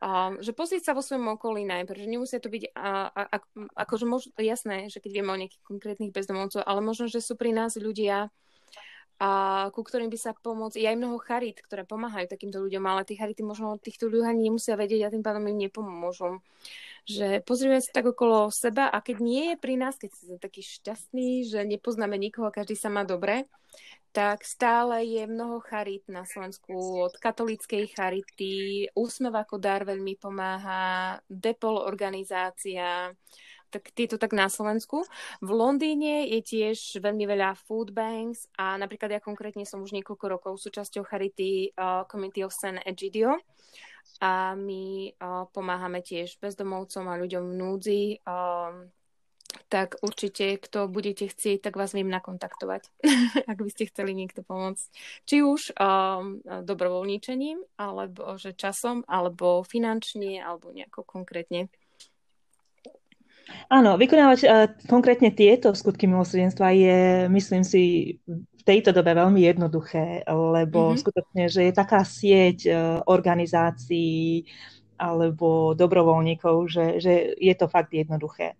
a 0.00 0.08
že 0.40 0.56
pozrieť 0.56 0.90
sa 0.90 0.96
vo 0.96 1.04
svojom 1.04 1.36
okolí 1.36 1.68
najprv, 1.68 1.98
že 2.00 2.08
nemusia 2.08 2.38
to 2.40 2.48
byť 2.48 2.72
a, 2.72 3.12
a, 3.12 3.36
akože 3.84 4.04
možno, 4.08 4.32
jasné, 4.40 4.88
že 4.88 4.98
keď 5.04 5.10
vieme 5.20 5.30
o 5.30 5.40
nejakých 5.40 5.62
konkrétnych 5.64 6.12
bezdomovcov, 6.12 6.64
ale 6.64 6.80
možno, 6.80 7.12
že 7.12 7.20
sú 7.20 7.36
pri 7.36 7.52
nás 7.52 7.76
ľudia, 7.76 8.32
a 9.16 9.28
ku 9.72 9.80
ktorým 9.80 10.12
by 10.12 10.18
sa 10.20 10.36
pomôcť. 10.36 10.76
Je 10.76 10.92
aj 10.92 11.00
mnoho 11.00 11.16
charit, 11.16 11.56
ktoré 11.64 11.88
pomáhajú 11.88 12.28
takýmto 12.28 12.60
ľuďom, 12.60 12.84
ale 12.84 13.08
tí 13.08 13.16
charity 13.16 13.40
možno 13.40 13.80
týchto 13.80 14.12
ľudí 14.12 14.28
ani 14.28 14.52
nemusia 14.52 14.76
vedieť 14.76 15.08
a 15.08 15.12
tým 15.12 15.24
pádom 15.24 15.48
im 15.48 15.56
nepomôžu 15.56 16.44
že 17.06 17.40
pozrieme 17.46 17.78
sa 17.78 18.02
tak 18.02 18.10
okolo 18.10 18.50
seba 18.50 18.90
a 18.90 18.98
keď 18.98 19.16
nie 19.22 19.44
je 19.54 19.56
pri 19.56 19.74
nás, 19.78 19.94
keď 19.94 20.10
sme 20.10 20.36
taký 20.42 20.66
šťastný, 20.66 21.46
že 21.46 21.62
nepoznáme 21.62 22.18
nikoho, 22.18 22.50
každý 22.50 22.74
sa 22.74 22.90
má 22.90 23.06
dobre, 23.06 23.46
tak 24.10 24.42
stále 24.42 25.04
je 25.06 25.28
mnoho 25.28 25.60
charit 25.62 26.02
na 26.10 26.26
Slovensku, 26.26 26.72
od 27.06 27.14
katolíckej 27.20 27.92
charity, 27.94 28.88
Úsmev 28.96 29.36
ako 29.38 29.60
dar 29.60 29.86
veľmi 29.86 30.16
pomáha, 30.18 31.20
Depol 31.30 31.78
organizácia, 31.78 33.12
tak 33.70 33.90
tieto 33.92 34.16
tak 34.16 34.32
na 34.32 34.46
Slovensku. 34.46 35.04
V 35.42 35.50
Londýne 35.50 36.26
je 36.30 36.40
tiež 36.42 37.02
veľmi 37.02 37.24
veľa 37.26 37.58
food 37.66 37.90
banks 37.92 38.46
a 38.56 38.78
napríklad 38.78 39.16
ja 39.16 39.20
konkrétne 39.20 39.66
som 39.66 39.82
už 39.82 39.94
niekoľko 39.96 40.26
rokov 40.26 40.52
súčasťou 40.62 41.02
charity 41.04 41.74
uh, 41.74 42.06
Community 42.06 42.46
of 42.46 42.54
San 42.54 42.78
Egidio 42.82 43.38
a 44.22 44.56
my 44.56 45.12
uh, 45.12 45.44
pomáhame 45.52 46.00
tiež 46.00 46.40
bezdomovcom 46.40 47.04
a 47.10 47.20
ľuďom 47.20 47.44
v 47.52 47.54
núdzi. 47.58 48.02
Um, 48.24 48.88
tak 49.72 49.96
určite, 50.04 50.60
kto 50.60 50.86
budete 50.86 51.26
chcieť, 51.26 51.64
tak 51.64 51.74
vás 51.80 51.96
viem 51.96 52.06
nakontaktovať, 52.06 52.92
ak 53.50 53.58
by 53.58 53.70
ste 53.72 53.88
chceli 53.90 54.12
niekto 54.12 54.44
pomôcť. 54.44 54.86
Či 55.26 55.36
už 55.42 55.60
um, 55.74 56.44
dobrovoľníčením, 56.44 57.64
alebo 57.80 58.36
že 58.36 58.54
časom, 58.54 59.02
alebo 59.08 59.64
finančne, 59.66 60.38
alebo 60.38 60.70
nejako 60.70 61.02
konkrétne. 61.02 61.72
Áno, 63.70 63.94
vykonávať 63.94 64.40
uh, 64.42 64.50
konkrétne 64.90 65.30
tieto 65.30 65.70
skutky 65.74 66.10
milosrdenstva 66.10 66.74
je, 66.74 67.00
myslím 67.30 67.62
si, 67.62 67.82
v 68.26 68.62
tejto 68.66 68.90
dobe 68.90 69.14
veľmi 69.14 69.46
jednoduché, 69.46 70.26
lebo 70.26 70.90
mm-hmm. 70.90 71.02
skutočne, 71.02 71.44
že 71.46 71.70
je 71.70 71.72
taká 71.74 72.02
sieť 72.02 72.58
uh, 72.66 72.74
organizácií 73.06 74.46
alebo 74.98 75.76
dobrovoľníkov, 75.76 76.56
že, 76.66 76.86
že 76.98 77.36
je 77.36 77.54
to 77.54 77.68
fakt 77.68 77.92
jednoduché. 77.92 78.56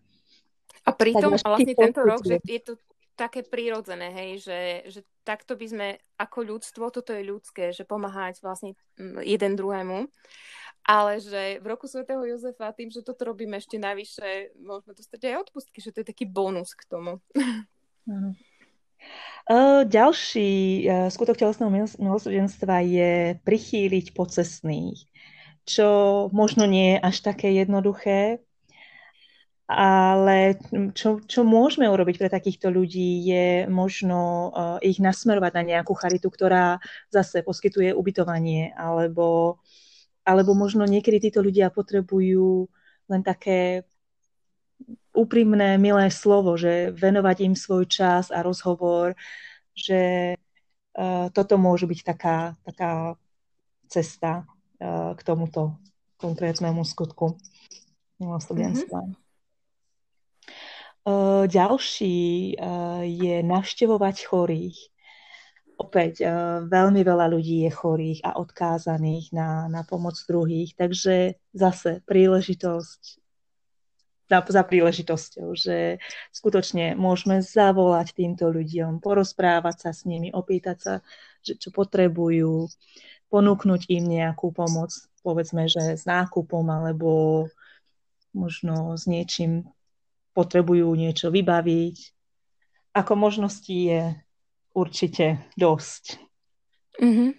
A 0.87 0.91
pritom 0.95 1.35
tak, 1.35 1.43
vlastne 1.43 1.75
tento 1.75 2.01
rok, 2.07 2.23
že 2.23 2.39
je 2.47 2.63
to 2.63 2.75
také 3.17 3.43
prírodzené, 3.43 4.13
hej, 4.13 4.31
že, 4.45 4.61
že 4.93 5.01
takto 5.25 5.57
by 5.57 5.67
sme 5.67 5.89
ako 6.21 6.39
ľudstvo, 6.55 6.93
toto 6.93 7.17
je 7.17 7.25
ľudské, 7.25 7.73
že 7.73 7.89
pomáhať 7.89 8.45
vlastne 8.45 8.77
mm, 9.01 9.25
jeden 9.25 9.57
druhému 9.57 10.07
ale 10.87 11.19
že 11.19 11.59
v 11.59 11.67
roku 11.67 11.91
svätého 11.91 12.23
Jozefa 12.23 12.71
tým, 12.71 12.95
že 12.95 13.03
toto 13.03 13.27
robíme 13.27 13.59
ešte 13.59 13.75
navyše, 13.75 14.55
môžeme 14.55 14.95
dostať 14.95 15.21
aj 15.27 15.51
odpustky, 15.51 15.83
že 15.83 15.91
to 15.91 16.07
je 16.07 16.11
taký 16.15 16.25
bonus 16.31 16.79
k 16.79 16.87
tomu. 16.87 17.19
ďalší 19.91 20.51
uh, 20.87 21.11
skutok 21.11 21.43
telesného 21.43 21.75
milosrdenstva 21.99 22.87
je 22.87 23.35
prichýliť 23.43 24.15
pocestných, 24.15 25.03
čo 25.67 25.89
možno 26.31 26.71
nie 26.71 26.95
je 26.95 27.03
až 27.03 27.17
také 27.35 27.51
jednoduché, 27.59 28.39
ale 29.67 30.63
čo, 30.95 31.19
čo 31.27 31.43
môžeme 31.43 31.91
urobiť 31.91 32.23
pre 32.23 32.31
takýchto 32.31 32.71
ľudí 32.71 33.27
je 33.27 33.47
možno 33.67 34.51
uh, 34.55 34.79
ich 34.79 35.03
nasmerovať 35.03 35.53
na 35.59 35.63
nejakú 35.75 35.91
charitu, 35.99 36.31
ktorá 36.31 36.79
zase 37.11 37.43
poskytuje 37.43 37.91
ubytovanie 37.91 38.71
alebo 38.79 39.59
alebo 40.27 40.59
možno 40.59 40.83
niekedy 40.83 41.31
títo 41.31 41.39
ľudia 41.39 41.71
potrebujú 41.71 42.67
len 43.07 43.23
také 43.23 43.87
úprimné, 45.15 45.79
milé 45.79 46.11
slovo, 46.11 46.59
že 46.59 46.91
venovať 46.93 47.47
im 47.47 47.55
svoj 47.55 47.87
čas 47.87 48.35
a 48.35 48.43
rozhovor, 48.43 49.15
že 49.73 50.35
uh, 50.35 51.31
toto 51.31 51.57
môže 51.57 51.87
byť 51.87 52.01
taká, 52.05 52.59
taká 52.67 53.15
cesta 53.89 54.45
uh, 54.45 55.15
k 55.15 55.21
tomuto 55.23 55.79
konkrétnemu 56.21 56.83
skutku 56.85 57.39
milosrdenstva. 58.21 59.01
Mm-hmm. 59.07 59.25
Uh, 61.07 61.47
ďalší 61.47 62.59
je 63.07 63.37
navštevovať 63.47 64.17
chorých 64.27 64.96
opäť 65.77 66.25
uh, 66.25 66.65
veľmi 66.65 67.05
veľa 67.05 67.29
ľudí 67.33 67.69
je 67.69 67.73
chorých 67.73 68.21
a 68.25 68.41
odkázaných 68.41 69.33
na, 69.37 69.69
na 69.69 69.83
pomoc 69.85 70.17
druhých, 70.25 70.73
takže 70.75 71.37
zase 71.53 72.01
príležitosť 72.09 73.21
za, 74.27 74.43
za 74.43 74.63
príležitosťou, 74.67 75.55
že 75.55 76.03
skutočne 76.35 76.99
môžeme 76.99 77.39
zavolať 77.39 78.11
týmto 78.11 78.51
ľuďom, 78.51 78.99
porozprávať 78.99 79.77
sa 79.87 79.91
s 79.95 80.03
nimi, 80.03 80.35
opýtať 80.35 80.77
sa, 80.83 80.95
že, 81.47 81.55
čo 81.55 81.71
potrebujú, 81.71 82.67
ponúknuť 83.31 83.91
im 83.91 84.05
nejakú 84.07 84.51
pomoc, 84.51 84.91
povedzme, 85.23 85.71
že 85.71 85.99
s 85.99 86.07
nákupom 86.07 86.67
alebo 86.67 87.11
možno 88.35 88.95
s 88.99 89.07
niečím 89.07 89.67
potrebujú 90.35 90.93
niečo 90.95 91.33
vybaviť. 91.33 91.97
Ako 92.93 93.13
možností 93.17 93.95
je 93.95 94.03
určite 94.77 95.41
dosť. 95.57 96.21
Mm-hmm. 97.01 97.31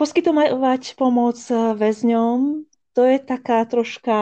Poskytovať 0.00 0.96
pomoc 0.96 1.36
väzňom, 1.52 2.64
to 2.96 3.02
je 3.04 3.18
taká 3.20 3.68
troška 3.68 4.16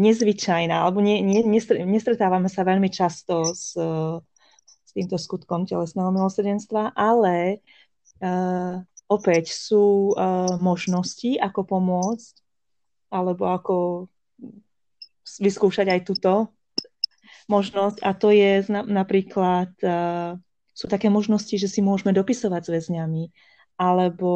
nezvyčajná, 0.00 0.80
alebo 0.80 1.04
nie, 1.04 1.20
nie, 1.20 1.44
nestretávame 1.84 2.48
sa 2.48 2.64
veľmi 2.64 2.88
často 2.88 3.52
s, 3.52 3.76
s 4.64 4.90
týmto 4.96 5.20
skutkom 5.20 5.68
telesného 5.68 6.08
milosrdenstva, 6.08 6.96
ale 6.96 7.60
uh, 8.24 8.80
opäť 9.12 9.52
sú 9.52 10.16
uh, 10.16 10.56
možnosti, 10.56 11.36
ako 11.36 11.60
pomôcť, 11.68 12.34
alebo 13.12 13.44
ako 13.52 13.76
vyskúšať 15.36 15.86
aj 15.92 16.00
túto 16.08 16.32
možnosť 17.46 18.02
a 18.02 18.10
to 18.12 18.28
je 18.34 18.66
napríklad, 18.68 19.72
uh, 19.84 20.36
sú 20.74 20.86
také 20.90 21.08
možnosti, 21.08 21.54
že 21.54 21.70
si 21.70 21.80
môžeme 21.80 22.12
dopisovať 22.12 22.62
s 22.66 22.70
väzňami 22.72 23.24
alebo 23.80 24.32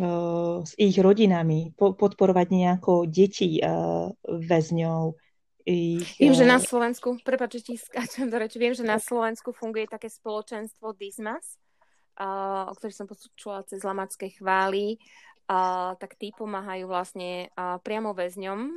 uh, 0.00 0.64
s 0.64 0.72
ich 0.80 0.96
rodinami, 0.96 1.76
po, 1.76 1.92
podporovať 1.92 2.46
nejako 2.48 3.04
deti 3.04 3.60
uh, 3.60 4.08
väzňov, 4.24 5.18
ich... 5.64 6.16
Viem, 6.16 6.34
že 6.34 6.48
na 6.48 6.58
Slovensku, 6.58 7.20
prepáč, 7.20 7.60
ti 7.60 7.76
skáčem 7.76 8.32
do 8.32 8.36
reči, 8.40 8.56
viem, 8.56 8.72
že 8.72 8.82
na 8.82 8.96
Slovensku 8.96 9.52
funguje 9.52 9.86
také 9.86 10.08
spoločenstvo 10.08 10.96
Dismas, 10.96 11.60
o 12.20 12.72
ktorých 12.76 12.96
som 12.96 13.06
počula 13.08 13.64
cez 13.64 13.80
Lamacké 13.84 14.32
chvály, 14.34 15.00
a, 15.50 15.98
tak 15.98 16.14
tí 16.14 16.30
pomáhajú 16.30 16.86
vlastne 16.86 17.50
a, 17.58 17.82
priamo 17.82 18.14
väzňom 18.14 18.58
m, 18.62 18.70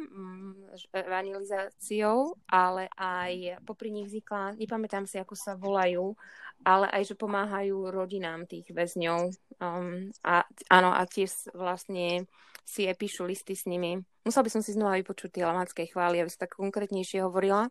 mm, 0.74 0.90
evangelizáciou, 0.90 2.34
ale 2.50 2.90
aj 2.98 3.62
popri 3.62 3.94
nich 3.94 4.10
vznikla, 4.10 4.58
nepamätám 4.58 5.06
si, 5.06 5.22
ako 5.22 5.38
sa 5.38 5.54
volajú, 5.54 6.18
ale 6.66 6.90
aj, 6.90 7.14
že 7.14 7.20
pomáhajú 7.20 7.94
rodinám 7.94 8.50
tých 8.50 8.74
väzňov. 8.74 9.30
Um, 9.62 10.10
a 10.26 10.42
áno, 10.74 10.90
a 10.90 11.06
tiež 11.06 11.54
vlastne 11.54 12.26
si 12.64 12.88
aj 12.88 12.96
píšu 12.98 13.28
listy 13.28 13.54
s 13.54 13.68
nimi. 13.70 14.00
Musela 14.24 14.48
by 14.48 14.52
som 14.52 14.64
si 14.64 14.72
znova 14.72 14.96
vypočuť 14.98 15.36
tie 15.36 15.44
lamacké 15.44 15.92
chvály, 15.92 16.24
aby 16.24 16.32
sa 16.32 16.48
tak 16.48 16.56
konkrétnejšie 16.56 17.22
hovorila. 17.22 17.68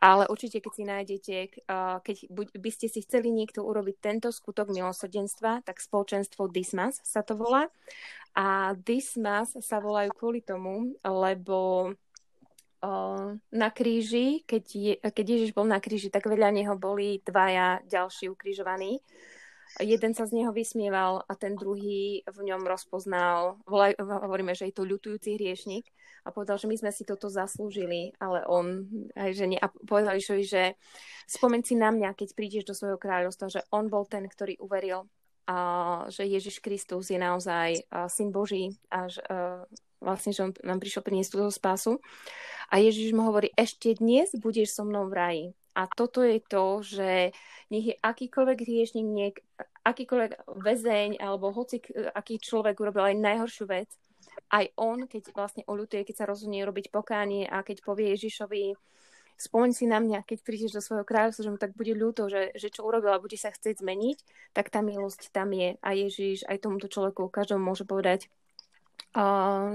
Ale 0.00 0.24
určite, 0.32 0.64
keď 0.64 0.72
si 0.72 0.84
nájdete, 0.88 1.36
keď 2.00 2.16
by 2.56 2.70
ste 2.72 2.88
si 2.88 3.04
chceli 3.04 3.28
niekto 3.28 3.60
urobiť 3.60 3.96
tento 4.00 4.32
skutok 4.32 4.72
milosrdenstva, 4.72 5.60
tak 5.60 5.76
spoločenstvo 5.76 6.48
Dismas 6.48 7.04
sa 7.04 7.20
to 7.20 7.36
volá. 7.36 7.68
A 8.32 8.72
Dismas 8.80 9.52
sa 9.60 9.76
volajú 9.76 10.08
kvôli 10.16 10.40
tomu, 10.40 10.96
lebo 11.04 11.92
na 13.52 13.68
kríži, 13.76 14.40
keď, 14.48 14.64
je, 14.72 14.94
keď 14.96 15.26
Ježiš 15.36 15.52
bol 15.52 15.68
na 15.68 15.76
kríži, 15.84 16.08
tak 16.08 16.24
veľa 16.24 16.48
neho 16.48 16.80
boli 16.80 17.20
dvaja 17.20 17.84
ďalší 17.84 18.32
ukrižovaní. 18.32 19.04
Jeden 19.78 20.12
sa 20.18 20.26
z 20.26 20.34
neho 20.34 20.50
vysmieval 20.50 21.22
a 21.30 21.32
ten 21.38 21.54
druhý 21.54 22.26
v 22.26 22.38
ňom 22.42 22.66
rozpoznal, 22.66 23.62
volaj, 23.70 23.94
hovoríme, 24.02 24.50
že 24.58 24.66
je 24.66 24.74
to 24.74 24.82
ľutujúci 24.82 25.38
hriešnik 25.38 25.86
a 26.26 26.34
povedal, 26.34 26.58
že 26.58 26.66
my 26.66 26.74
sme 26.74 26.90
si 26.90 27.06
toto 27.06 27.30
zaslúžili, 27.30 28.10
ale 28.18 28.42
on 28.50 28.90
aj 29.14 29.30
že 29.30 29.46
nie. 29.46 29.60
A 29.62 29.70
povedal 29.70 30.18
Išovi, 30.18 30.42
že 30.42 30.74
spomen 31.30 31.62
si 31.62 31.78
na 31.78 31.94
mňa, 31.94 32.18
keď 32.18 32.34
prídeš 32.34 32.66
do 32.66 32.74
svojho 32.74 32.98
kráľovstva, 32.98 33.46
že 33.46 33.62
on 33.70 33.86
bol 33.86 34.04
ten, 34.10 34.26
ktorý 34.26 34.58
uveril, 34.58 35.06
a 35.50 36.06
že 36.06 36.30
Ježiš 36.30 36.62
Kristus 36.62 37.10
je 37.10 37.18
naozaj 37.18 37.82
syn 38.06 38.30
Boží 38.30 38.70
a 38.86 39.10
že, 39.10 39.18
vlastne, 39.98 40.30
že 40.30 40.46
on 40.46 40.54
nám 40.62 40.78
prišiel 40.78 41.02
priniesť 41.02 41.34
túto 41.34 41.50
spásu. 41.50 41.98
A 42.70 42.78
Ježiš 42.78 43.10
mu 43.10 43.26
hovorí, 43.26 43.50
ešte 43.58 43.98
dnes 43.98 44.30
budeš 44.38 44.78
so 44.78 44.86
mnou 44.86 45.10
v 45.10 45.14
raji. 45.18 45.44
A 45.80 45.88
toto 45.88 46.20
je 46.20 46.44
to, 46.44 46.84
že 46.84 47.32
nech 47.72 47.86
je 47.88 47.96
akýkoľvek 47.96 48.58
hriešnik, 48.60 49.06
niek, 49.08 49.36
akýkoľvek 49.80 50.44
väzeň 50.60 51.16
alebo 51.16 51.56
hoci 51.56 51.80
aký 52.12 52.36
človek 52.36 52.76
urobil 52.76 53.08
aj 53.08 53.16
najhoršiu 53.16 53.64
vec, 53.64 53.88
aj 54.52 54.76
on, 54.76 55.08
keď 55.08 55.32
vlastne 55.32 55.64
oľutuje, 55.64 56.04
keď 56.04 56.16
sa 56.20 56.28
rozhodne 56.28 56.60
robiť 56.68 56.92
pokánie 56.92 57.48
a 57.48 57.64
keď 57.64 57.80
povie 57.80 58.12
Ježišovi, 58.12 58.76
spomeň 59.40 59.70
si 59.72 59.88
na 59.88 60.04
mňa, 60.04 60.28
keď 60.28 60.38
prídeš 60.44 60.76
do 60.76 60.84
svojho 60.84 61.08
kráľovstva, 61.08 61.48
že 61.48 61.52
mu 61.52 61.56
tak 61.56 61.72
bude 61.72 61.96
ľúto, 61.96 62.28
že, 62.28 62.52
že 62.52 62.68
čo 62.68 62.84
a 62.84 63.16
bude 63.16 63.40
sa 63.40 63.48
chcieť 63.48 63.80
zmeniť, 63.80 64.18
tak 64.52 64.68
tá 64.68 64.84
milosť 64.84 65.32
tam 65.32 65.56
je. 65.56 65.80
A 65.80 65.96
Ježiš 65.96 66.44
aj 66.44 66.60
tomuto 66.60 66.92
človeku 66.92 67.32
každému 67.32 67.64
môže 67.72 67.88
povedať, 67.88 68.28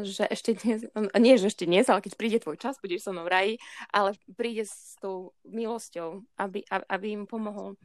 že 0.08 0.24
ešte 0.32 0.56
dnes, 0.56 0.88
nie 1.20 1.36
že 1.36 1.52
ešte 1.52 1.68
dnes, 1.68 1.92
ale 1.92 2.00
keď 2.00 2.14
príde 2.16 2.40
tvoj 2.40 2.56
čas, 2.56 2.80
budeš 2.80 3.04
so 3.04 3.12
mnou 3.12 3.28
v 3.28 3.34
raji, 3.34 3.54
ale 3.92 4.16
príde 4.40 4.64
s 4.64 4.96
tou 5.04 5.36
milosťou, 5.44 6.24
aby, 6.40 6.64
aby 6.72 7.08
im 7.12 7.28
pomohol. 7.28 7.76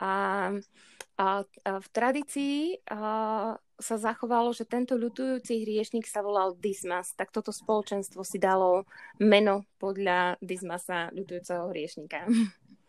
A, 0.00 0.54
a, 1.18 1.26
a 1.44 1.70
v 1.76 1.88
tradícii 1.92 2.80
a, 2.88 3.58
sa 3.80 3.96
zachovalo, 3.96 4.52
že 4.54 4.68
tento 4.68 4.96
ľutujúci 4.96 5.64
hriešnik 5.64 6.06
sa 6.06 6.24
volal 6.24 6.56
Dismas, 6.56 7.12
tak 7.18 7.34
toto 7.34 7.50
spoločenstvo 7.50 8.24
si 8.24 8.38
dalo 8.40 8.88
meno 9.18 9.68
podľa 9.76 10.40
Dismasa, 10.40 11.10
ľutujúceho 11.12 11.68
hriešnika. 11.68 12.24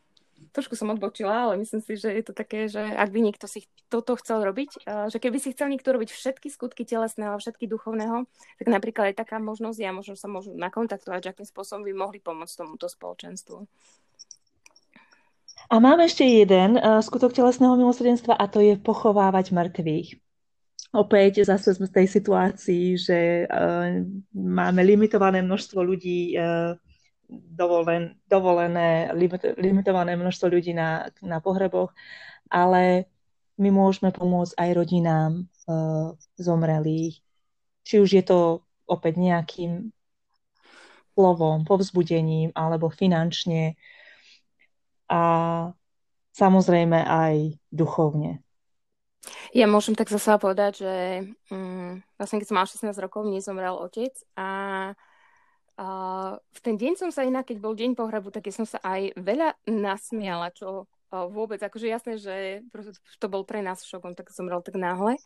Trošku 0.51 0.75
som 0.75 0.91
odbočila, 0.91 1.47
ale 1.47 1.63
myslím 1.63 1.79
si, 1.79 1.95
že 1.95 2.11
je 2.11 2.23
to 2.27 2.35
také, 2.35 2.67
že 2.67 2.83
ak 2.83 3.07
by 3.07 3.19
niekto 3.23 3.47
si 3.47 3.71
toto 3.87 4.19
chcel 4.19 4.43
robiť, 4.43 4.83
že 5.07 5.17
keby 5.19 5.39
si 5.39 5.55
chcel 5.55 5.71
niekto 5.71 5.95
robiť 5.95 6.11
všetky 6.11 6.51
skutky 6.51 6.83
telesného 6.83 7.35
a 7.35 7.39
všetky 7.39 7.71
duchovného, 7.71 8.27
tak 8.59 8.67
napríklad 8.67 9.15
aj 9.15 9.23
taká 9.23 9.39
možnosť 9.39 9.79
a 9.87 9.95
možno 9.95 10.19
sa 10.19 10.27
môžu 10.27 10.51
nakontaktovať, 10.51 11.19
že 11.23 11.31
akým 11.31 11.47
spôsobom 11.47 11.87
by 11.87 11.93
mohli 11.95 12.19
pomôcť 12.19 12.51
tomuto 12.51 12.91
spoločenstvu. 12.91 13.63
A 15.71 15.79
mám 15.79 16.03
ešte 16.03 16.27
jeden 16.27 16.75
uh, 16.75 16.99
skutok 16.99 17.31
telesného 17.31 17.79
milosrdenstva 17.79 18.35
a 18.35 18.43
to 18.51 18.59
je 18.59 18.75
pochovávať 18.75 19.55
mŕtvych. 19.55 20.19
Opäť 20.91 21.47
zase 21.47 21.71
sme 21.79 21.87
v 21.87 21.95
tej 22.03 22.07
situácii, 22.11 22.99
že 22.99 23.47
uh, 23.47 24.03
máme 24.35 24.83
limitované 24.83 25.39
množstvo 25.39 25.79
ľudí, 25.79 26.35
dovolen, 27.31 28.19
dovolené, 28.27 29.07
limit, 29.15 29.55
limitované 29.55 30.19
množstvo 30.19 30.51
ľudí 30.51 30.75
na, 30.75 31.07
na 31.23 31.39
pohreboch, 31.39 31.95
ale 32.51 33.07
my 33.55 33.71
môžeme 33.71 34.11
pomôcť 34.11 34.59
aj 34.59 34.69
rodinám 34.75 35.31
uh, 35.67 36.11
zomrelých. 36.35 37.23
Či 37.87 38.03
už 38.03 38.09
je 38.19 38.23
to 38.27 38.67
opäť 38.85 39.15
nejakým 39.15 39.95
slovom, 41.15 41.63
povzbudením 41.63 42.51
alebo 42.55 42.91
finančne 42.91 43.79
a 45.11 45.21
samozrejme 46.35 46.99
aj 47.03 47.59
duchovne. 47.71 48.43
Ja 49.53 49.69
môžem 49.69 49.93
tak 49.93 50.09
zase 50.09 50.33
povedať, 50.41 50.81
že 50.81 50.95
um, 51.53 52.01
vlastne 52.17 52.41
keď 52.41 52.47
som 52.47 52.57
mal 52.57 52.65
16 52.65 53.05
rokov, 53.05 53.27
mne 53.27 53.43
zomrel 53.43 53.75
otec 53.77 54.15
a, 54.33 54.49
a 55.79 55.87
v 56.37 56.59
ten 56.59 56.75
deň 56.75 56.93
som 56.99 57.09
sa 57.09 57.23
inak, 57.23 57.47
keď 57.47 57.57
bol 57.63 57.73
deň 57.73 57.95
pohrebu, 57.95 58.29
tak 58.31 58.49
som 58.51 58.67
sa 58.67 58.79
aj 58.83 59.15
veľa 59.15 59.55
nasmiala, 59.67 60.51
čo 60.51 60.89
vôbec, 61.11 61.59
akože 61.59 61.91
jasné, 61.91 62.15
že 62.15 62.63
to 63.19 63.27
bol 63.27 63.43
pre 63.43 63.59
nás 63.59 63.83
šok, 63.83 64.07
on 64.07 64.15
tak 64.15 64.31
zomrel 64.31 64.63
tak 64.63 64.79
náhle. 64.79 65.19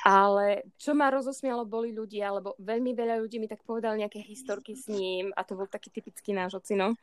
Ale 0.00 0.64
čo 0.80 0.96
ma 0.96 1.12
rozosmialo, 1.12 1.68
boli 1.68 1.92
ľudia, 1.92 2.32
lebo 2.32 2.56
veľmi 2.56 2.96
veľa 2.96 3.20
ľudí 3.20 3.36
mi 3.36 3.44
tak 3.44 3.60
povedal 3.68 4.00
nejaké 4.00 4.24
historky 4.24 4.72
s 4.72 4.88
ním 4.88 5.28
a 5.36 5.44
to 5.44 5.60
bol 5.60 5.68
taký 5.68 5.92
typický 5.92 6.32
náš 6.32 6.56
ocino. 6.56 6.96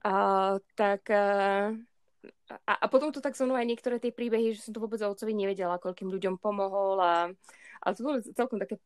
A, 0.00 0.56
tak 0.72 1.12
a, 1.12 2.72
a 2.80 2.86
potom 2.88 3.12
to 3.12 3.20
tak 3.20 3.36
mnou 3.36 3.60
aj 3.60 3.68
niektoré 3.68 4.00
tie 4.00 4.08
príbehy, 4.08 4.56
že 4.56 4.64
som 4.64 4.72
to 4.72 4.80
vôbec 4.80 5.04
o 5.04 5.12
otcovi 5.12 5.36
nevedela, 5.36 5.76
koľkým 5.76 6.08
ľuďom 6.08 6.40
pomohol 6.40 6.96
a, 6.96 7.28
a 7.84 7.86
to 7.92 8.00
bolo 8.00 8.24
celkom 8.24 8.56
také 8.56 8.80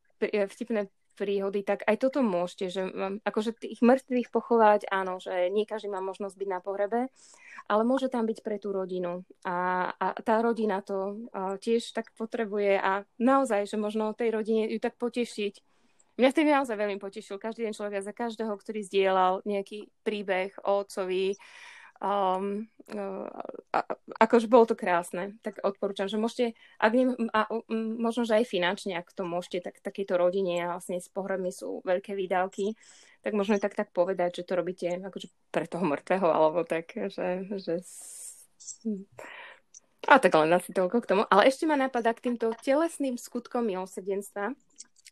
vtipné 0.51 0.91
príhody, 1.19 1.67
tak 1.67 1.83
aj 1.83 1.99
toto 1.99 2.23
môžete, 2.23 2.71
že 2.71 2.83
akože 3.27 3.59
tých 3.59 3.83
mŕtvych 3.83 4.31
pochovať, 4.31 4.87
áno, 4.87 5.19
že 5.19 5.51
nie 5.51 5.67
každý 5.67 5.91
má 5.91 5.99
možnosť 5.99 6.39
byť 6.39 6.49
na 6.49 6.63
pohrebe, 6.63 7.11
ale 7.67 7.83
môže 7.83 8.07
tam 8.07 8.31
byť 8.31 8.39
pre 8.47 8.63
tú 8.63 8.71
rodinu. 8.71 9.27
A, 9.43 9.91
a 9.99 10.07
tá 10.23 10.39
rodina 10.39 10.79
to 10.81 11.29
a, 11.35 11.59
tiež 11.59 11.91
tak 11.91 12.15
potrebuje 12.15 12.79
a 12.79 13.03
naozaj, 13.19 13.67
že 13.67 13.75
možno 13.75 14.15
tej 14.15 14.31
rodine 14.39 14.71
ju 14.71 14.79
tak 14.79 14.95
potešiť, 14.95 15.67
Mňa 16.19 16.35
vtedy 16.35 16.51
naozaj 16.51 16.75
veľmi 16.75 16.99
potešil 16.99 17.39
každý 17.39 17.71
den 17.71 17.79
človek 17.79 18.03
za 18.03 18.11
každého, 18.11 18.51
ktorý 18.59 18.83
zdieľal 18.83 19.47
nejaký 19.47 19.87
príbeh 20.03 20.51
o 20.67 20.83
otcovi. 20.83 21.39
Um, 21.99 22.71
akože 24.23 24.47
bolo 24.47 24.71
to 24.71 24.79
krásne, 24.79 25.35
tak 25.43 25.59
odporúčam, 25.67 26.07
že 26.07 26.17
môžete, 26.17 26.55
ak 26.79 26.93
nie, 26.95 27.11
a, 27.35 27.51
možno, 27.99 28.23
že 28.23 28.39
aj 28.39 28.47
finančne, 28.49 28.95
ak 28.95 29.13
to 29.13 29.27
môžete, 29.27 29.67
tak 29.67 29.83
takéto 29.83 30.15
rodine 30.15 30.63
a 30.63 30.79
vlastne 30.79 31.03
s 31.03 31.11
pohrebmi 31.11 31.51
sú 31.51 31.83
veľké 31.83 32.15
výdavky, 32.15 32.79
tak 33.27 33.35
možno 33.35 33.59
tak 33.59 33.75
tak 33.75 33.91
povedať, 33.91 34.41
že 34.41 34.47
to 34.47 34.57
robíte 34.57 34.89
akože 35.05 35.29
pre 35.51 35.67
toho 35.67 35.85
mŕtvého, 35.85 36.29
alebo 36.31 36.63
tak, 36.63 36.95
že, 36.95 37.51
že 37.59 37.83
a 40.09 40.17
tak 40.17 40.33
len 40.33 40.55
asi 40.55 40.73
toľko 40.73 41.05
k 41.05 41.09
tomu. 41.11 41.23
Ale 41.29 41.51
ešte 41.51 41.69
ma 41.69 41.77
napadá 41.77 42.17
k 42.17 42.31
týmto 42.31 42.55
telesným 42.65 43.21
skutkom 43.21 43.69
milosrdenstva, 43.69 44.57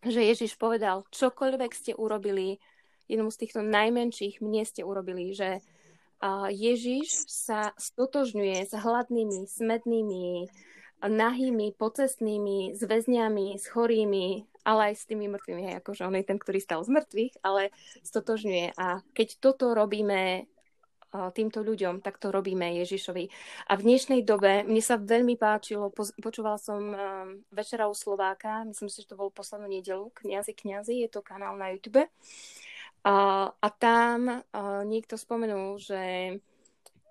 že 0.07 0.21
Ježiš 0.23 0.57
povedal, 0.57 1.05
čokoľvek 1.13 1.73
ste 1.75 1.93
urobili, 1.93 2.63
jednom 3.11 3.29
z 3.29 3.45
týchto 3.45 3.61
najmenších 3.61 4.41
mne 4.41 4.63
ste 4.65 4.87
urobili, 4.87 5.37
že 5.37 5.61
Ježiš 6.49 7.29
sa 7.29 7.77
stotožňuje 7.77 8.65
s 8.65 8.73
hladnými, 8.73 9.45
smednými, 9.47 10.49
nahými, 11.05 11.77
pocestnými, 11.77 12.73
s 12.73 12.81
väzňami, 12.81 13.61
s 13.61 13.69
chorými, 13.69 14.49
ale 14.65 14.81
aj 14.91 14.95
s 14.97 15.05
tými 15.07 15.29
mŕtvými. 15.29 15.63
Hej, 15.63 15.77
akože 15.85 16.03
on 16.09 16.17
je 16.17 16.25
ten, 16.25 16.39
ktorý 16.41 16.59
stal 16.59 16.81
z 16.83 16.91
mŕtvych, 16.91 17.35
ale 17.45 17.69
stotožňuje. 18.01 18.75
A 18.81 19.05
keď 19.13 19.29
toto 19.39 19.77
robíme 19.77 20.49
týmto 21.33 21.65
ľuďom, 21.65 22.05
tak 22.05 22.21
to 22.21 22.29
robíme 22.29 22.77
Ježišovi. 22.85 23.25
A 23.71 23.79
v 23.79 23.85
dnešnej 23.89 24.21
dobe 24.21 24.69
mne 24.69 24.83
sa 24.85 25.01
veľmi 25.01 25.41
páčilo, 25.41 25.89
počúval 26.21 26.61
som 26.61 26.93
Večera 27.49 27.89
u 27.89 27.97
Slováka, 27.97 28.69
myslím 28.69 28.93
si, 28.93 29.01
že 29.01 29.15
to 29.15 29.21
bol 29.21 29.33
poslednú 29.33 29.65
nedelu, 29.65 30.13
Kňazi, 30.13 30.53
kňazi, 30.53 30.95
je 31.07 31.09
to 31.09 31.25
kanál 31.25 31.57
na 31.57 31.73
YouTube. 31.73 32.05
A, 33.07 33.47
a 33.55 33.69
tam 33.71 34.27
uh, 34.27 34.83
niekto 34.83 35.15
spomenul, 35.15 35.79
že 35.79 36.35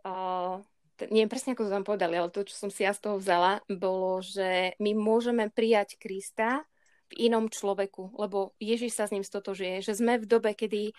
uh, 0.03 0.59
neviem 1.07 1.31
presne, 1.31 1.55
ako 1.55 1.71
to 1.71 1.75
tam 1.75 1.87
povedali, 1.87 2.19
ale 2.19 2.27
to, 2.35 2.43
čo 2.43 2.67
som 2.67 2.67
si 2.67 2.83
ja 2.83 2.91
z 2.91 3.07
toho 3.07 3.15
vzala, 3.15 3.63
bolo, 3.71 4.19
že 4.19 4.75
my 4.83 4.91
môžeme 4.91 5.47
prijať 5.47 5.95
Krista 5.95 6.67
v 7.15 7.31
inom 7.31 7.47
človeku, 7.47 8.11
lebo 8.19 8.59
Ježiš 8.59 8.97
sa 8.97 9.07
s 9.07 9.15
ním 9.15 9.23
stotožuje, 9.23 9.79
že 9.79 9.95
sme 9.95 10.19
v 10.19 10.27
dobe, 10.27 10.51
kedy 10.51 10.91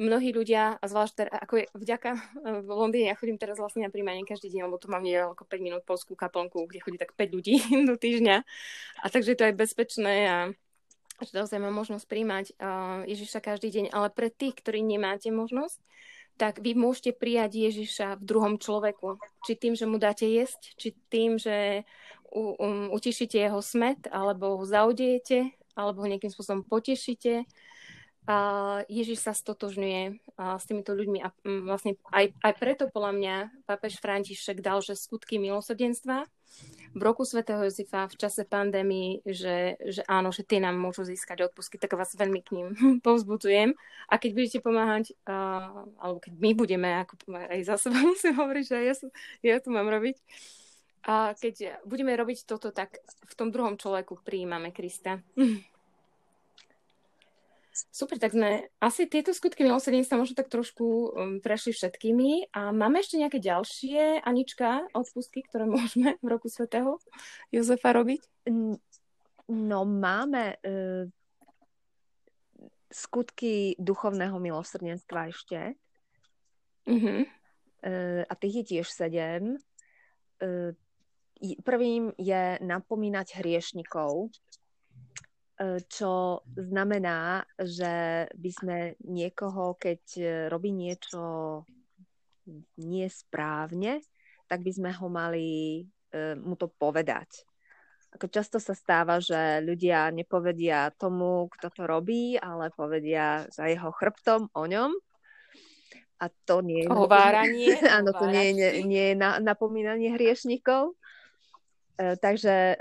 mnohí 0.00 0.32
ľudia, 0.32 0.80
a 0.80 0.84
zvlášť 0.88 1.12
teda, 1.14 1.32
ako 1.46 1.54
je 1.60 1.66
vďaka 1.76 2.10
v 2.66 2.70
Londýne, 2.74 3.14
ja 3.14 3.18
chodím 3.18 3.38
teraz 3.38 3.54
vlastne 3.62 3.86
na 3.86 3.92
príjmanie 3.92 4.26
každý 4.26 4.50
deň, 4.50 4.66
lebo 4.66 4.82
tu 4.82 4.90
mám 4.90 5.06
niekoľko 5.06 5.46
5 5.46 5.62
minút 5.62 5.82
polskú 5.86 6.18
kaplnku, 6.18 6.66
kde 6.66 6.82
chodí 6.82 6.98
tak 6.98 7.14
5 7.14 7.36
ľudí 7.38 7.54
do 7.90 7.94
týždňa. 7.94 8.36
A 8.98 9.06
takže 9.14 9.38
to 9.38 9.46
je 9.46 9.54
bezpečné 9.54 10.14
a 10.26 10.38
že 11.24 11.36
naozaj 11.36 11.58
mám 11.60 11.74
možnosť 11.76 12.04
príjmať 12.08 12.46
Ježiša 13.04 13.40
každý 13.44 13.68
deň. 13.70 13.84
Ale 13.92 14.08
pre 14.10 14.32
tých, 14.32 14.58
ktorí 14.58 14.80
nemáte 14.80 15.28
možnosť, 15.28 15.80
tak 16.40 16.64
vy 16.64 16.72
môžete 16.72 17.12
prijať 17.20 17.60
Ježiša 17.68 18.16
v 18.16 18.22
druhom 18.24 18.54
človeku. 18.56 19.20
Či 19.44 19.52
tým, 19.60 19.76
že 19.76 19.84
mu 19.84 20.00
dáte 20.00 20.24
jesť, 20.24 20.72
či 20.80 20.96
tým, 21.12 21.36
že 21.36 21.84
um, 22.32 22.88
utišíte 22.88 23.36
jeho 23.36 23.60
smet, 23.60 24.08
alebo 24.08 24.56
ho 24.56 24.64
zaudejete, 24.64 25.52
alebo 25.76 26.00
ho 26.00 26.08
nejakým 26.08 26.32
spôsobom 26.32 26.64
potešíte. 26.64 27.44
A 28.24 28.36
Ježiš 28.88 29.26
sa 29.26 29.36
stotožňuje 29.36 30.22
s 30.38 30.64
týmito 30.64 30.96
ľuďmi 30.96 31.18
a 31.24 31.28
mm, 31.44 31.62
vlastne 31.66 31.98
aj, 32.08 32.32
aj 32.40 32.52
preto 32.56 32.84
podľa 32.88 33.12
mňa 33.16 33.34
pápež 33.68 34.00
František 34.00 34.64
dal, 34.64 34.80
že 34.80 34.96
skutky 34.96 35.36
milosrdenstva 35.36 36.24
v 36.90 37.02
roku 37.02 37.22
svätého 37.22 37.62
Jozefa 37.62 38.10
v 38.10 38.18
čase 38.18 38.42
pandémii, 38.42 39.22
že, 39.22 39.78
že 39.78 40.02
áno, 40.10 40.34
že 40.34 40.42
tie 40.42 40.58
nám 40.58 40.74
môžu 40.74 41.06
získať 41.06 41.46
odpusky, 41.46 41.78
tak 41.78 41.94
vás 41.94 42.14
veľmi 42.18 42.40
k 42.42 42.50
ním 42.58 42.66
povzbudzujem. 43.06 43.78
A 44.10 44.14
keď 44.18 44.30
budete 44.34 44.58
pomáhať, 44.58 45.14
uh, 45.26 45.86
alebo 46.02 46.18
keď 46.18 46.32
my 46.34 46.50
budeme, 46.58 46.90
ako 47.06 47.14
aj 47.34 47.60
za 47.62 47.76
seba 47.78 48.02
musím 48.10 48.34
hovoriť, 48.34 48.64
že 48.66 48.76
ja, 48.82 48.94
ja 49.46 49.56
to 49.62 49.70
mám 49.70 49.86
robiť, 49.86 50.18
a 51.00 51.32
keď 51.32 51.80
budeme 51.88 52.12
robiť 52.12 52.44
toto, 52.44 52.76
tak 52.76 53.00
v 53.24 53.34
tom 53.34 53.48
druhom 53.48 53.80
človeku 53.80 54.20
prijímame 54.20 54.68
Krista. 54.68 55.24
Super, 57.70 58.18
tak 58.18 58.34
sme 58.34 58.66
asi 58.82 59.06
tieto 59.06 59.30
skutky 59.30 59.62
milosrdenstva 59.62 60.18
možno 60.18 60.34
tak 60.34 60.50
trošku 60.50 60.86
um, 60.86 61.38
prešli 61.38 61.70
všetkými. 61.70 62.50
A 62.50 62.74
máme 62.74 62.98
ešte 62.98 63.14
nejaké 63.14 63.38
ďalšie, 63.38 64.26
Anička, 64.26 64.90
odpustky, 64.90 65.46
ktoré 65.46 65.70
môžeme 65.70 66.18
v 66.18 66.26
roku 66.26 66.50
svätého 66.50 66.98
Jozefa 67.54 67.94
robiť? 67.94 68.26
No 69.50 69.86
máme 69.86 70.58
uh, 70.58 71.06
skutky 72.90 73.78
duchovného 73.78 74.34
milosrdenstva 74.42 75.30
ešte. 75.30 75.78
Uh-huh. 76.90 77.22
Uh, 77.86 78.22
a 78.26 78.32
tých 78.34 78.62
je 78.62 78.64
tiež 78.76 78.86
sedem. 78.90 79.54
Uh, 80.42 80.74
Prvým 81.40 82.12
je 82.20 82.60
napomínať 82.60 83.40
hriešnikov, 83.40 84.28
čo 85.92 86.40
znamená, 86.56 87.44
že 87.60 88.24
by 88.32 88.50
sme 88.50 88.76
niekoho, 89.04 89.76
keď 89.76 90.02
robí 90.48 90.72
niečo 90.72 91.62
nesprávne, 92.80 94.00
tak 94.50 94.66
by 94.66 94.72
sme 94.74 94.90
ho 94.90 95.06
mali 95.06 95.48
e, 96.10 96.34
mu 96.34 96.58
to 96.58 96.66
povedať. 96.66 97.46
Ako 98.10 98.26
často 98.26 98.58
sa 98.58 98.74
stáva, 98.74 99.22
že 99.22 99.62
ľudia 99.62 100.10
nepovedia 100.10 100.90
tomu, 100.98 101.46
kto 101.54 101.70
to 101.70 101.82
robí, 101.86 102.34
ale 102.34 102.74
povedia 102.74 103.46
za 103.54 103.70
jeho 103.70 103.94
chrbtom 103.94 104.50
o 104.50 104.64
ňom. 104.66 104.90
A 106.20 106.26
to 106.42 106.60
nie 106.60 106.84
je... 106.84 106.90
Hováranie. 106.90 107.70
Áno, 107.96 108.10
to 108.10 108.26
nie, 108.26 108.50
nie, 108.50 108.82
nie 108.82 109.04
je 109.12 109.16
na, 109.16 109.38
napomínanie 109.38 110.10
hriešnikov. 110.18 110.98
E, 112.00 112.16
takže 112.16 112.54
e, 112.72 112.76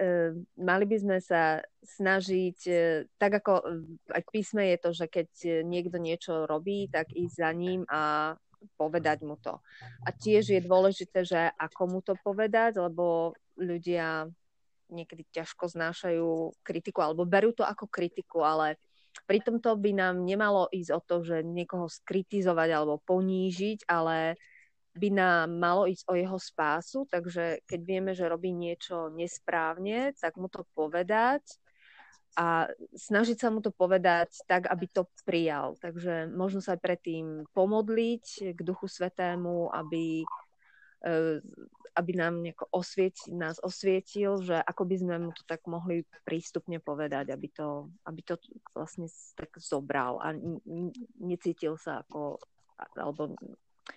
mali 0.64 0.88
by 0.88 0.98
sme 1.04 1.18
sa 1.20 1.60
snažiť, 1.84 2.60
e, 2.72 2.80
tak 3.20 3.44
ako 3.44 3.52
aj 4.16 4.22
v 4.24 4.32
písme 4.32 4.64
je 4.72 4.78
to, 4.80 4.90
že 4.96 5.06
keď 5.12 5.30
niekto 5.68 6.00
niečo 6.00 6.48
robí, 6.48 6.88
tak 6.88 7.12
ísť 7.12 7.36
za 7.36 7.52
ním 7.52 7.84
a 7.92 8.32
povedať 8.80 9.28
mu 9.28 9.36
to. 9.36 9.60
A 10.08 10.16
tiež 10.16 10.56
je 10.56 10.64
dôležité, 10.64 11.28
že 11.28 11.52
ako 11.60 11.82
mu 11.92 12.00
to 12.00 12.16
povedať, 12.24 12.80
lebo 12.80 13.36
ľudia 13.60 14.32
niekedy 14.88 15.28
ťažko 15.36 15.68
znášajú 15.68 16.56
kritiku 16.64 17.04
alebo 17.04 17.28
berú 17.28 17.52
to 17.52 17.68
ako 17.68 17.92
kritiku, 17.92 18.48
ale 18.48 18.80
pri 19.28 19.44
tomto 19.44 19.76
by 19.76 19.92
nám 20.00 20.24
nemalo 20.24 20.72
ísť 20.72 20.92
o 20.96 21.02
to, 21.04 21.16
že 21.28 21.44
niekoho 21.44 21.92
skritizovať 21.92 22.70
alebo 22.72 23.04
ponížiť, 23.04 23.84
ale 23.86 24.40
by 24.98 25.10
nám 25.14 25.48
malo 25.58 25.86
ísť 25.86 26.06
o 26.10 26.14
jeho 26.18 26.40
spásu, 26.42 27.06
takže 27.06 27.62
keď 27.70 27.80
vieme, 27.86 28.12
že 28.18 28.30
robí 28.30 28.50
niečo 28.50 29.14
nesprávne, 29.14 30.18
tak 30.18 30.36
mu 30.36 30.50
to 30.50 30.66
povedať 30.74 31.46
a 32.38 32.70
snažiť 32.94 33.38
sa 33.42 33.50
mu 33.50 33.60
to 33.60 33.74
povedať 33.74 34.46
tak, 34.46 34.70
aby 34.70 34.86
to 34.88 35.10
prijal. 35.26 35.76
Takže 35.82 36.30
možno 36.30 36.62
sa 36.62 36.78
aj 36.78 36.82
predtým 36.84 37.50
pomodliť 37.52 38.54
k 38.54 38.60
Duchu 38.62 38.86
Svetému, 38.86 39.74
aby, 39.74 40.24
e, 41.04 41.42
aby 41.98 42.12
nám 42.14 42.40
osvieti, 42.70 43.34
nás 43.34 43.58
osvietil, 43.60 44.40
že 44.46 44.62
ako 44.62 44.84
by 44.88 44.96
sme 45.02 45.16
mu 45.20 45.32
to 45.34 45.44
tak 45.44 45.66
mohli 45.66 46.06
prístupne 46.24 46.78
povedať, 46.78 47.34
aby 47.34 47.50
to, 47.50 47.90
aby 48.06 48.22
to 48.22 48.38
vlastne 48.78 49.10
tak 49.34 49.50
zobral 49.58 50.22
a 50.22 50.32
necítil 51.20 51.76
sa 51.82 52.06
ako 52.08 52.40
alebo 52.96 53.36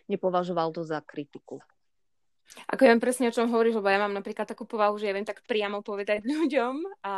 nepovažoval 0.09 0.73
to 0.75 0.83
za 0.83 1.03
kritiku. 1.03 1.62
Ako 2.69 2.85
ja 2.85 2.93
viem 2.93 3.01
presne, 3.01 3.31
o 3.31 3.35
čom 3.35 3.49
hovoríš, 3.49 3.81
lebo 3.81 3.88
ja 3.88 4.03
mám 4.03 4.12
napríklad 4.12 4.45
takú 4.45 4.69
povahu, 4.69 5.01
že 5.01 5.09
ja 5.09 5.17
viem 5.17 5.25
tak 5.25 5.41
priamo 5.49 5.81
povedať 5.81 6.21
ľuďom 6.43 7.05
a, 7.05 7.15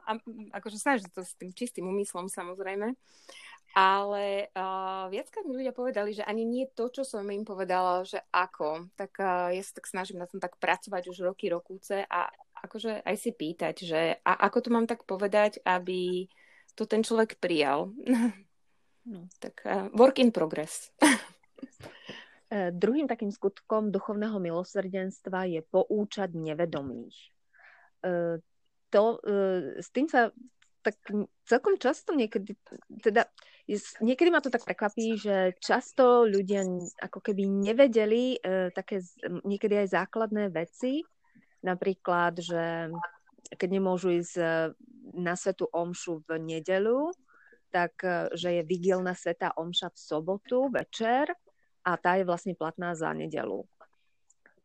a 0.00 0.10
akože 0.58 0.78
snažiť 0.80 1.12
to 1.12 1.20
s 1.24 1.36
tým 1.36 1.52
čistým 1.52 1.84
úmyslom 1.88 2.30
samozrejme. 2.30 2.96
Ale 3.76 4.48
uh, 4.56 5.12
viackrát 5.12 5.44
mi 5.44 5.60
ľudia 5.60 5.76
povedali, 5.76 6.16
že 6.16 6.24
ani 6.24 6.48
nie 6.48 6.64
to, 6.72 6.88
čo 6.88 7.04
som 7.04 7.28
im 7.28 7.44
povedala, 7.44 8.00
že 8.00 8.24
ako. 8.32 8.88
Tak 8.96 9.12
uh, 9.20 9.52
ja 9.52 9.60
sa 9.60 9.76
tak 9.76 9.86
snažím 9.86 10.18
na 10.18 10.26
tom 10.26 10.40
tak 10.40 10.56
pracovať 10.56 11.12
už 11.12 11.28
roky, 11.28 11.52
rokúce 11.52 12.00
a 12.08 12.32
akože 12.64 13.04
aj 13.04 13.16
si 13.20 13.30
pýtať, 13.36 13.74
že 13.84 14.00
a 14.24 14.32
ako 14.48 14.58
to 14.66 14.68
mám 14.72 14.88
tak 14.88 15.04
povedať, 15.04 15.60
aby 15.68 16.26
to 16.74 16.88
ten 16.88 17.04
človek 17.04 17.38
prijal. 17.38 17.92
No, 19.08 19.24
tak 19.40 19.64
uh, 19.64 19.88
work 19.96 20.20
in 20.20 20.28
progress. 20.28 20.92
E, 22.48 22.72
druhým 22.72 23.04
takým 23.04 23.28
skutkom 23.28 23.92
duchovného 23.92 24.40
milosrdenstva 24.40 25.44
je 25.52 25.60
poučať 25.68 26.32
nevedomých. 26.32 27.16
E, 28.00 28.40
to, 28.88 29.04
e, 29.20 29.84
s 29.84 29.92
tým 29.92 30.08
sa 30.08 30.32
tak 30.80 30.96
celkom 31.44 31.76
často 31.76 32.16
niekedy, 32.16 32.56
teda 33.04 33.28
niekedy 34.00 34.32
ma 34.32 34.40
to 34.40 34.48
tak 34.48 34.64
prekvapí, 34.64 35.20
že 35.20 35.60
často 35.60 36.24
ľudia 36.24 36.64
ako 37.04 37.20
keby 37.20 37.44
nevedeli 37.44 38.40
také 38.72 39.02
niekedy 39.44 39.84
aj 39.84 39.88
základné 40.00 40.48
veci, 40.48 41.02
napríklad, 41.66 42.40
že 42.40 42.88
keď 43.52 43.68
nemôžu 43.68 44.22
ísť 44.22 44.34
na 45.18 45.34
svetu 45.34 45.68
omšu 45.68 46.24
v 46.24 46.40
nedelu, 46.40 47.10
tak 47.74 47.98
že 48.32 48.62
je 48.62 48.62
vigilná 48.64 49.12
sveta 49.12 49.52
omša 49.58 49.92
v 49.92 49.98
sobotu 49.98 50.72
večer 50.72 51.28
a 51.88 51.96
tá 51.96 52.20
je 52.20 52.28
vlastne 52.28 52.52
platná 52.52 52.92
za 52.92 53.08
nedelu. 53.16 53.64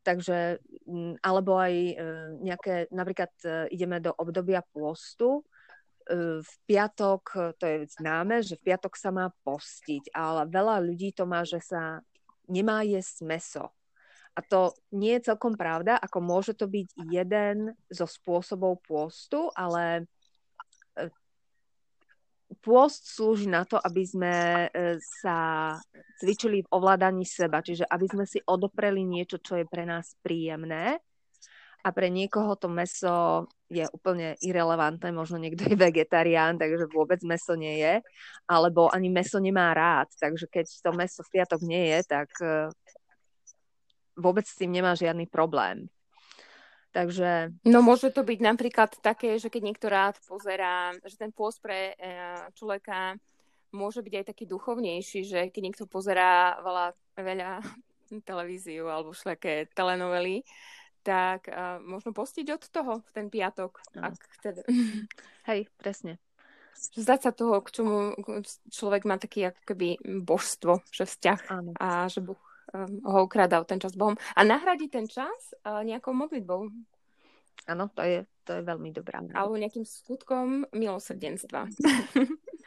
Takže, 0.03 0.59
mm, 0.83 1.23
alebo 1.23 1.55
aj 1.55 1.71
e, 1.71 1.93
nejaké, 2.43 2.91
napríklad 2.91 3.31
e, 3.47 3.71
ideme 3.71 4.03
do 4.03 4.11
obdobia 4.11 4.59
pôstu, 4.75 5.39
e, 5.39 5.43
v 6.43 6.53
piatok, 6.67 7.55
to 7.55 7.63
je 7.63 7.87
známe, 7.95 8.43
že 8.43 8.59
v 8.59 8.67
piatok 8.67 8.99
sa 8.99 9.15
má 9.15 9.31
postiť, 9.47 10.11
ale 10.11 10.51
veľa 10.51 10.83
ľudí 10.83 11.15
to 11.15 11.23
má, 11.23 11.47
že 11.47 11.63
sa 11.63 12.03
nemá 12.51 12.83
jesť 12.83 13.17
meso. 13.23 13.65
A 14.35 14.43
to 14.43 14.75
nie 14.91 15.15
je 15.15 15.31
celkom 15.31 15.55
pravda, 15.55 15.95
ako 15.95 16.19
môže 16.19 16.51
to 16.59 16.67
byť 16.67 16.99
jeden 17.07 17.71
zo 17.87 18.03
spôsobov 18.03 18.83
pôstu, 18.83 19.47
ale 19.55 20.09
pôst 22.63 23.11
slúži 23.11 23.51
na 23.51 23.67
to, 23.67 23.75
aby 23.75 24.03
sme 24.07 24.33
e, 24.71 24.97
sa 25.19 25.37
cvičili 26.23 26.63
v 26.63 26.71
ovládaní 26.71 27.27
seba, 27.27 27.59
čiže 27.59 27.83
aby 27.83 28.07
sme 28.07 28.23
si 28.23 28.39
odopreli 28.47 29.03
niečo, 29.03 29.43
čo 29.43 29.59
je 29.59 29.67
pre 29.67 29.83
nás 29.83 30.15
príjemné 30.23 31.03
a 31.83 31.91
pre 31.91 32.07
niekoho 32.07 32.55
to 32.55 32.71
meso 32.71 33.45
je 33.67 33.83
úplne 33.91 34.39
irrelevantné, 34.39 35.11
možno 35.11 35.35
niekto 35.35 35.67
je 35.67 35.75
vegetarián, 35.75 36.55
takže 36.55 36.87
vôbec 36.87 37.19
meso 37.27 37.59
nie 37.59 37.83
je, 37.83 37.99
alebo 38.47 38.87
ani 38.87 39.11
meso 39.11 39.43
nemá 39.43 39.75
rád, 39.75 40.07
takže 40.15 40.47
keď 40.47 40.65
to 40.71 40.91
meso 40.95 41.19
v 41.27 41.31
piatok 41.35 41.59
nie 41.67 41.91
je, 41.91 41.99
tak 42.07 42.31
e, 42.39 42.71
vôbec 44.15 44.47
s 44.47 44.55
tým 44.55 44.71
nemá 44.71 44.95
žiadny 44.95 45.27
problém. 45.27 45.91
Takže... 46.93 47.49
No 47.65 47.81
môže 47.81 48.13
to 48.13 48.21
byť 48.21 48.39
napríklad 48.39 49.01
také, 49.01 49.41
že 49.41 49.49
keď 49.49 49.61
niekto 49.65 49.87
rád 49.89 50.21
pozerá, 50.29 50.93
že 51.01 51.17
ten 51.17 51.33
pôst 51.33 51.57
pre 51.57 51.97
e, 51.97 52.13
človeka 52.53 53.17
môže 53.73 54.05
byť 54.05 54.13
aj 54.13 54.25
taký 54.29 54.45
duchovnejší, 54.45 55.19
že 55.25 55.39
keď 55.49 55.61
niekto 55.65 55.83
pozerá 55.89 56.61
veľa, 56.61 56.93
veľa 57.17 57.51
televíziu 58.29 58.85
alebo 58.85 59.11
všelijaké 59.11 59.73
telenovely, 59.73 60.45
tak 61.03 61.51
uh, 61.51 61.83
možno 61.83 62.15
postiť 62.15 62.47
od 62.55 62.63
toho 62.71 62.93
v 63.03 63.09
ten 63.11 63.27
piatok. 63.27 63.75
Ak 63.99 64.15
teda... 64.39 64.63
Hej, 65.51 65.67
presne. 65.75 66.15
zdať 66.79 67.19
sa 67.19 67.31
toho, 67.35 67.59
k 67.59 67.75
čomu 67.75 68.15
človek 68.71 69.03
má 69.03 69.19
taký 69.19 69.51
ako 69.51 69.61
keby 69.67 69.99
božstvo, 70.23 70.79
že 70.95 71.03
vzťah 71.03 71.39
Áno. 71.51 71.71
a 71.75 72.07
že 72.07 72.23
Boh 72.23 72.39
ho 72.81 73.19
ukradal 73.21 73.69
ten 73.69 73.77
čas 73.77 73.93
Bohom. 73.93 74.17
A 74.33 74.41
nahradí 74.41 74.89
ten 74.89 75.05
čas 75.05 75.53
uh, 75.61 75.85
nejakou 75.85 76.11
modlitbou. 76.11 76.73
Áno, 77.69 77.87
to 77.93 78.01
je, 78.03 78.25
to 78.43 78.59
je 78.59 78.61
veľmi 78.65 78.89
dobrá. 78.91 79.23
Alebo 79.31 79.55
nejakým 79.55 79.85
skutkom 79.85 80.67
milosrdenstva. 80.73 81.69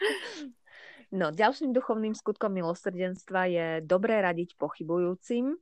no, 1.20 1.26
ďalším 1.34 1.74
duchovným 1.74 2.16
skutkom 2.16 2.54
milosrdenstva 2.54 3.40
je 3.50 3.66
dobré 3.84 4.22
radiť 4.22 4.56
pochybujúcim. 4.56 5.58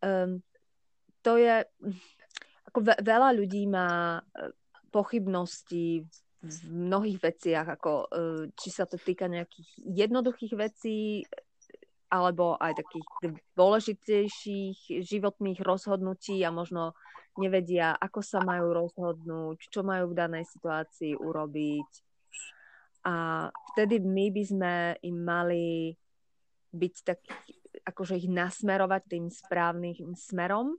Um, 0.00 0.40
to 1.20 1.36
je, 1.36 1.68
ako 2.72 2.78
ve, 2.80 2.96
veľa 3.04 3.36
ľudí 3.36 3.68
má 3.68 4.18
e, 4.18 4.56
pochybnosti 4.88 6.08
v 6.40 6.56
mnohých 6.64 7.20
veciach, 7.20 7.68
ako 7.68 7.92
e, 7.92 8.06
či 8.56 8.72
sa 8.72 8.88
to 8.88 8.96
týka 8.96 9.28
nejakých 9.28 9.68
jednoduchých 9.84 10.56
vecí, 10.56 11.28
alebo 12.10 12.58
aj 12.58 12.82
takých 12.82 13.06
dôležitejších 13.54 15.06
životných 15.06 15.62
rozhodnutí 15.62 16.42
a 16.42 16.50
možno 16.50 16.98
nevedia, 17.38 17.94
ako 17.94 18.20
sa 18.20 18.42
majú 18.42 18.74
rozhodnúť, 18.74 19.70
čo 19.70 19.86
majú 19.86 20.10
v 20.10 20.18
danej 20.18 20.44
situácii 20.50 21.14
urobiť. 21.14 21.90
A 23.06 23.46
vtedy 23.72 24.02
my 24.02 24.26
by 24.34 24.42
sme 24.44 24.72
im 25.06 25.16
mali 25.22 25.94
byť 26.74 26.94
tak, 27.06 27.22
akože 27.86 28.18
ich 28.18 28.28
nasmerovať 28.28 29.02
tým 29.06 29.26
správnym 29.30 30.12
smerom 30.18 30.76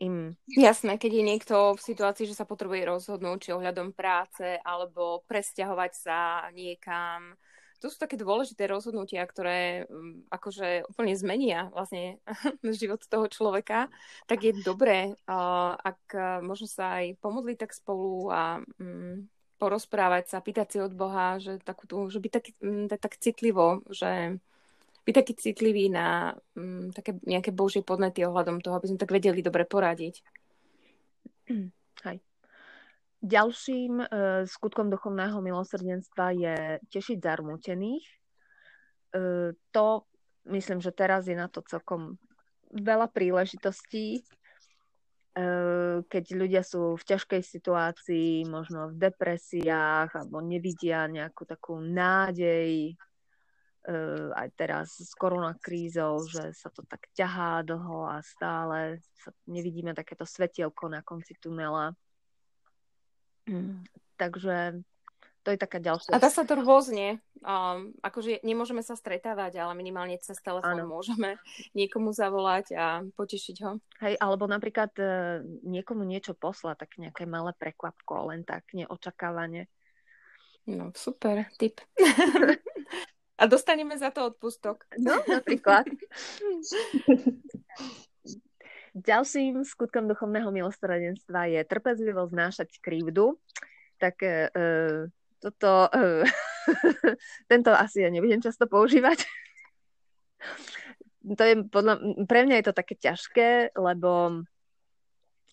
im... 0.00 0.32
Jasné, 0.48 0.96
keď 0.96 1.12
je 1.12 1.24
niekto 1.24 1.56
v 1.76 1.80
situácii, 1.80 2.24
že 2.24 2.34
sa 2.34 2.48
potrebuje 2.48 2.88
rozhodnúť, 2.88 3.38
či 3.38 3.50
ohľadom 3.52 3.92
práce, 3.92 4.56
alebo 4.64 5.22
presťahovať 5.28 5.92
sa 5.92 6.48
niekam. 6.56 7.36
To 7.80 7.88
sú 7.88 7.96
také 7.96 8.20
dôležité 8.20 8.68
rozhodnutia, 8.68 9.24
ktoré 9.24 9.88
um, 9.88 10.20
akože 10.28 10.84
úplne 10.88 11.16
zmenia 11.16 11.72
vlastne 11.72 12.20
život 12.80 13.00
toho 13.08 13.24
človeka. 13.26 13.88
Tak 14.28 14.38
je 14.44 14.52
dobré, 14.60 15.16
ak 15.80 16.00
možno 16.44 16.68
sa 16.68 17.00
aj 17.00 17.16
pomodliť 17.24 17.56
tak 17.56 17.72
spolu 17.72 18.28
a 18.28 18.60
um, 18.76 19.24
porozprávať 19.56 20.24
sa, 20.28 20.44
pýtať 20.44 20.66
si 20.68 20.78
od 20.80 20.92
Boha, 20.92 21.40
že, 21.40 21.56
takú 21.60 21.88
tú, 21.88 22.08
že 22.12 22.20
byť 22.20 22.32
tak, 22.32 22.44
um, 22.60 22.84
tak 22.88 23.16
citlivo, 23.16 23.80
že 23.88 24.36
byť 25.08 25.14
taký 25.16 25.32
citlivý 25.32 25.88
na 25.88 26.36
také 26.92 27.16
nejaké 27.24 27.50
božie 27.56 27.80
podnety 27.80 28.20
ohľadom 28.28 28.60
toho, 28.60 28.76
aby 28.76 28.92
sme 28.92 29.00
tak 29.00 29.10
vedeli 29.10 29.40
dobre 29.40 29.64
poradiť. 29.64 30.20
Ďalším 33.20 34.00
uh, 34.00 34.08
skutkom 34.48 34.88
duchovného 34.88 35.44
milosrdenstva 35.44 36.32
je 36.32 36.56
tešiť 36.88 37.20
zarmútených. 37.20 38.06
Uh, 39.12 39.52
to 39.76 40.08
myslím, 40.48 40.80
že 40.80 40.88
teraz 40.96 41.28
je 41.28 41.36
na 41.36 41.44
to 41.52 41.60
celkom 41.68 42.16
veľa 42.72 43.12
príležitostí, 43.12 44.24
uh, 45.36 46.00
keď 46.08 46.24
ľudia 46.32 46.62
sú 46.64 46.96
v 46.96 47.04
ťažkej 47.12 47.42
situácii, 47.44 48.48
možno 48.48 48.88
v 48.88 48.96
depresiách, 48.96 50.16
alebo 50.16 50.40
nevidia 50.40 51.04
nejakú 51.04 51.44
takú 51.44 51.76
nádej 51.76 52.96
uh, 53.84 54.32
aj 54.32 54.48
teraz 54.56 54.96
s 54.96 55.12
koronakrízou, 55.12 56.24
že 56.24 56.56
sa 56.56 56.72
to 56.72 56.88
tak 56.88 57.04
ťahá 57.12 57.60
dlho 57.68 58.08
a 58.08 58.24
stále 58.24 59.04
sa 59.20 59.28
nevidíme 59.44 59.92
takéto 59.92 60.24
svetielko 60.24 60.88
na 60.88 61.04
konci 61.04 61.36
tunela. 61.36 61.92
Mm, 63.50 63.82
takže 64.14 64.78
to 65.42 65.48
je 65.50 65.58
taká 65.58 65.80
ďalšia. 65.80 66.12
A 66.12 66.22
dá 66.22 66.28
sa 66.28 66.44
to 66.44 66.54
rôzne. 66.54 67.18
Um, 67.40 67.96
akože 68.04 68.44
nemôžeme 68.44 68.84
sa 68.84 68.92
stretávať, 68.92 69.58
ale 69.58 69.72
minimálne 69.72 70.20
cez 70.20 70.36
telefón 70.44 70.84
môžeme 70.84 71.40
niekomu 71.72 72.12
zavolať 72.12 72.76
a 72.76 73.00
potešiť 73.16 73.56
ho. 73.64 73.80
Hej, 74.04 74.20
alebo 74.20 74.44
napríklad 74.44 74.92
uh, 75.00 75.40
niekomu 75.64 76.04
niečo 76.04 76.36
poslať, 76.36 76.86
tak 76.86 77.00
nejaké 77.00 77.24
malé 77.24 77.56
prekvapko, 77.56 78.30
len 78.30 78.44
tak 78.44 78.68
neočakávanie. 78.76 79.66
No, 80.68 80.92
super, 80.92 81.48
tip. 81.56 81.80
A 83.40 83.48
dostaneme 83.48 83.96
za 83.96 84.12
to 84.12 84.28
odpustok. 84.28 84.84
No, 85.00 85.24
napríklad. 85.24 85.88
Ďalším 88.94 89.62
skutkom 89.62 90.10
duchovného 90.10 90.50
milosrdenstva 90.50 91.46
je 91.46 91.60
trpezlivo 91.62 92.26
znášať 92.26 92.82
krivdu. 92.82 93.38
Tak 94.02 94.18
e, 94.22 94.50
e 94.50 94.64
toto, 95.40 95.88
e, 95.94 96.26
tento 97.50 97.70
asi 97.70 98.02
ja 98.04 98.10
nebudem 98.10 98.42
často 98.42 98.66
používať. 98.66 99.24
to 101.38 101.42
je 101.44 101.54
podľa, 101.70 101.94
pre 102.26 102.44
mňa 102.44 102.60
je 102.60 102.66
to 102.66 102.74
také 102.74 102.94
ťažké, 102.98 103.50
lebo 103.78 104.42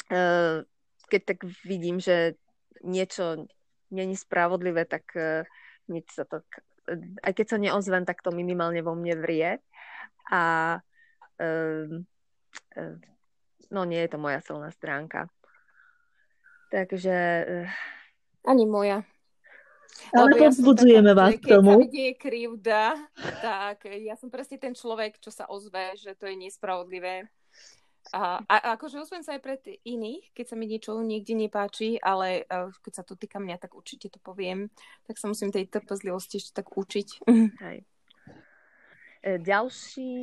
e, 0.09 0.63
keď 1.07 1.21
tak 1.23 1.39
vidím, 1.63 2.01
že 2.01 2.35
niečo 2.83 3.47
není 3.93 4.17
spravodlivé, 4.17 4.83
tak 4.89 5.07
e, 5.15 5.45
niečo 5.87 6.23
sa 6.23 6.25
to 6.27 6.43
aj 7.23 7.33
keď 7.35 7.45
sa 7.51 7.57
neozvem, 7.59 8.07
tak 8.07 8.23
to 8.23 8.31
minimálne 8.31 8.79
vo 8.79 8.95
mne 8.95 9.19
vrie. 9.19 9.59
A 10.31 10.43
um, 11.39 12.07
no 13.71 13.85
nie 13.85 14.01
je 14.05 14.09
to 14.11 14.17
moja 14.17 14.39
silná 14.43 14.71
stránka. 14.71 15.27
Takže... 16.71 17.15
Uh... 17.47 18.49
Ani 18.49 18.67
moja. 18.67 19.03
Ale 20.11 20.35
ja 20.35 20.51
povzbudzujeme 20.51 21.11
vás 21.15 21.39
k 21.39 21.57
tomu. 21.57 21.79
Keď 21.83 21.91
sa 21.91 22.13
krivda, 22.21 22.83
tak 23.41 23.87
ja 23.87 24.15
som 24.19 24.27
presne 24.27 24.59
ten 24.59 24.75
človek, 24.75 25.17
čo 25.17 25.31
sa 25.31 25.47
ozve, 25.47 25.95
že 25.95 26.13
to 26.13 26.27
je 26.27 26.35
nespravodlivé 26.37 27.27
a, 28.13 28.39
a 28.47 28.55
akože 28.77 29.03
osviem 29.03 29.23
sa 29.23 29.35
aj 29.35 29.41
pred 29.43 29.61
iných, 29.83 30.31
keď 30.31 30.45
sa 30.47 30.55
mi 30.55 30.65
niečo 30.69 30.95
niekde 31.03 31.35
nepáči, 31.35 31.99
ale 31.99 32.47
uh, 32.47 32.71
keď 32.79 32.93
sa 32.93 33.03
to 33.03 33.19
týka 33.19 33.39
mňa, 33.41 33.59
tak 33.59 33.75
určite 33.75 34.07
to 34.07 34.19
poviem. 34.21 34.71
Tak 35.07 35.19
sa 35.19 35.27
musím 35.27 35.51
tej 35.51 35.67
trpezlivosti 35.67 36.39
ešte 36.39 36.63
tak 36.63 36.71
učiť. 36.71 37.07
Hej. 37.63 37.83
E, 39.27 39.35
ďalší 39.43 40.15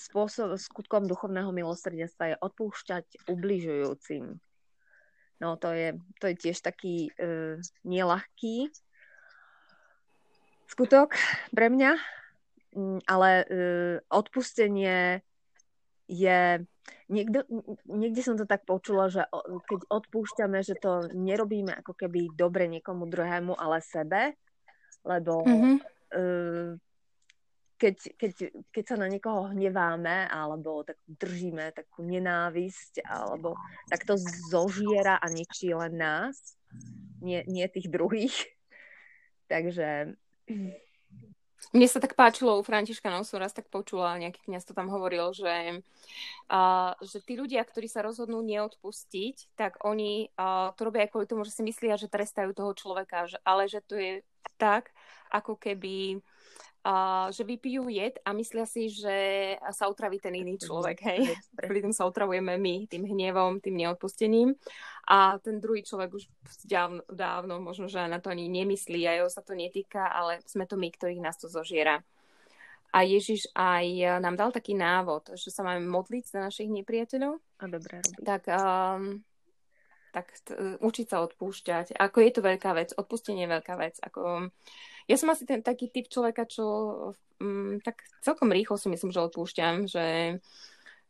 spôsob 0.00 0.56
skutkom 0.56 1.04
duchovného 1.04 1.52
milosrdenstva 1.52 2.32
je 2.32 2.36
odpúšťať 2.40 3.28
ubližujúcim. 3.28 4.40
No 5.36 5.60
to 5.60 5.76
je, 5.76 5.92
to 6.16 6.32
je 6.32 6.34
tiež 6.38 6.64
taký 6.64 7.12
uh, 7.20 7.60
nelahký 7.84 8.72
skutok 10.70 11.18
pre 11.52 11.68
mňa, 11.68 11.92
mm, 12.72 13.04
ale 13.04 13.30
uh, 13.44 13.96
odpustenie 14.08 15.20
je... 16.08 16.64
Niekde, 17.08 17.44
niekde 17.84 18.20
som 18.24 18.36
to 18.40 18.48
tak 18.48 18.64
počula, 18.64 19.12
že 19.12 19.28
keď 19.68 19.80
odpúšťame, 19.92 20.64
že 20.64 20.76
to 20.80 21.12
nerobíme 21.12 21.72
ako 21.84 21.92
keby 21.92 22.32
dobre 22.32 22.64
niekomu 22.68 23.08
druhému, 23.08 23.56
ale 23.56 23.84
sebe, 23.84 24.36
lebo 25.04 25.44
mm-hmm. 25.44 25.76
Keď, 27.74 27.96
keď, 28.14 28.32
keď 28.70 28.84
sa 28.86 28.96
na 28.96 29.10
niekoho 29.10 29.50
hneváme 29.50 30.30
alebo 30.30 30.86
tak 30.86 30.98
držíme 31.06 31.74
takú 31.74 32.06
nenávisť 32.06 33.02
alebo 33.02 33.58
tak 33.90 34.06
to 34.06 34.14
zožiera 34.48 35.18
a 35.18 35.26
ničí 35.26 35.74
len 35.74 35.98
nás, 35.98 36.54
nie, 37.18 37.42
nie 37.50 37.66
tých 37.66 37.90
druhých. 37.90 38.36
Takže 39.52 40.14
mne 41.72 41.88
sa 41.88 42.02
tak 42.02 42.12
páčilo 42.12 42.60
u 42.60 42.66
Františka, 42.66 43.08
no 43.08 43.24
som 43.24 43.40
raz 43.40 43.56
tak 43.56 43.72
počula, 43.72 44.20
nejaký 44.20 44.44
kniaz 44.44 44.68
to 44.68 44.76
tam 44.76 44.92
hovoril, 44.92 45.32
že, 45.32 45.80
uh, 46.52 46.92
že 47.00 47.24
tí 47.24 47.40
ľudia, 47.40 47.64
ktorí 47.64 47.88
sa 47.88 48.04
rozhodnú 48.04 48.44
neodpustiť, 48.44 49.56
tak 49.56 49.80
oni 49.80 50.28
uh, 50.36 50.76
to 50.76 50.80
robia 50.84 51.08
aj 51.08 51.10
kvôli 51.16 51.26
tomu, 51.26 51.42
že 51.48 51.56
si 51.56 51.62
myslia, 51.64 51.96
že 51.96 52.12
trestajú 52.12 52.52
toho 52.52 52.76
človeka, 52.76 53.26
že, 53.30 53.40
ale 53.46 53.64
že 53.70 53.80
to 53.80 53.96
je 53.96 54.20
tak, 54.60 54.92
ako 55.32 55.56
keby 55.56 56.20
uh, 56.84 57.32
že 57.32 57.42
vypijú 57.42 57.88
jed 57.88 58.20
a 58.22 58.36
myslia 58.36 58.68
si, 58.68 58.92
že 58.92 59.16
sa 59.72 59.88
utraví 59.88 60.20
ten 60.20 60.36
iný 60.36 60.60
človek, 60.60 60.98
hej. 61.08 61.20
Pri 61.56 61.80
tom 61.80 61.96
sa 61.96 62.04
otravujeme 62.04 62.60
my, 62.60 62.86
tým 62.86 63.08
hnevom, 63.08 63.58
tým 63.58 63.80
neodpustením. 63.80 64.54
A 65.08 65.36
ten 65.40 65.60
druhý 65.60 65.84
človek 65.84 66.12
už 66.12 66.24
dávno, 66.64 67.04
dávno 67.08 67.60
možno, 67.60 67.88
že 67.88 68.00
na 68.04 68.20
to 68.20 68.32
ani 68.32 68.48
nemyslí 68.48 69.04
a 69.08 69.20
jeho 69.20 69.28
sa 69.28 69.44
to 69.44 69.56
netýka, 69.56 70.08
ale 70.08 70.40
sme 70.44 70.64
to 70.64 70.76
my, 70.76 70.88
ktorých 70.92 71.24
nás 71.24 71.36
to 71.36 71.48
zožiera. 71.48 72.00
A 72.94 73.02
Ježiš 73.02 73.50
aj 73.58 74.22
nám 74.22 74.38
dal 74.38 74.54
taký 74.54 74.78
návod, 74.78 75.34
že 75.34 75.50
sa 75.50 75.66
máme 75.66 75.82
modliť 75.82 76.30
za 76.30 76.38
našich 76.38 76.70
nepriateľov. 76.70 77.42
A 77.58 77.64
dobré. 77.66 77.98
Tak 78.22 78.46
um, 78.46 79.18
tak 80.14 80.30
t- 80.46 80.54
učiť 80.78 81.06
sa 81.10 81.26
odpúšťať. 81.26 81.98
Ako 81.98 82.22
je 82.22 82.30
to 82.30 82.40
veľká 82.46 82.70
vec, 82.78 82.94
odpustenie 82.94 83.50
je 83.50 83.54
veľká 83.58 83.74
vec. 83.74 83.98
Ako, 83.98 84.46
ja 85.08 85.16
som 85.20 85.28
asi 85.30 85.44
ten 85.44 85.60
taký 85.60 85.92
typ 85.92 86.08
človeka, 86.08 86.48
čo 86.48 86.64
um, 87.40 87.80
tak 87.80 88.04
celkom 88.24 88.52
rýchlo 88.52 88.80
si 88.80 88.88
myslím, 88.88 89.12
že 89.12 89.24
odpúšťam, 89.24 89.84
že, 89.84 90.38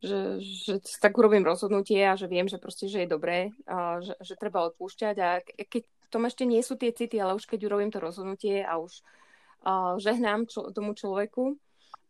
že, 0.02 0.38
že 0.40 0.74
tak 0.98 1.14
urobím 1.14 1.46
rozhodnutie 1.46 2.02
a 2.02 2.18
že 2.18 2.26
viem, 2.26 2.50
že 2.50 2.58
proste, 2.58 2.90
že 2.90 3.04
je 3.04 3.08
dobré, 3.08 3.54
a 3.66 4.02
že, 4.02 4.18
že 4.18 4.34
treba 4.34 4.66
odpúšťať 4.66 5.16
a 5.22 5.42
keď 5.44 5.82
tom 6.14 6.30
ešte 6.30 6.46
nie 6.46 6.62
sú 6.62 6.78
tie 6.78 6.94
city, 6.94 7.18
ale 7.18 7.34
už 7.34 7.50
keď 7.50 7.66
urobím 7.66 7.90
to 7.90 7.98
rozhodnutie 7.98 8.62
a 8.62 8.78
už 8.78 9.02
a 9.64 9.96
žehnám 9.96 10.44
čo, 10.44 10.68
tomu 10.76 10.92
človeku, 10.92 11.56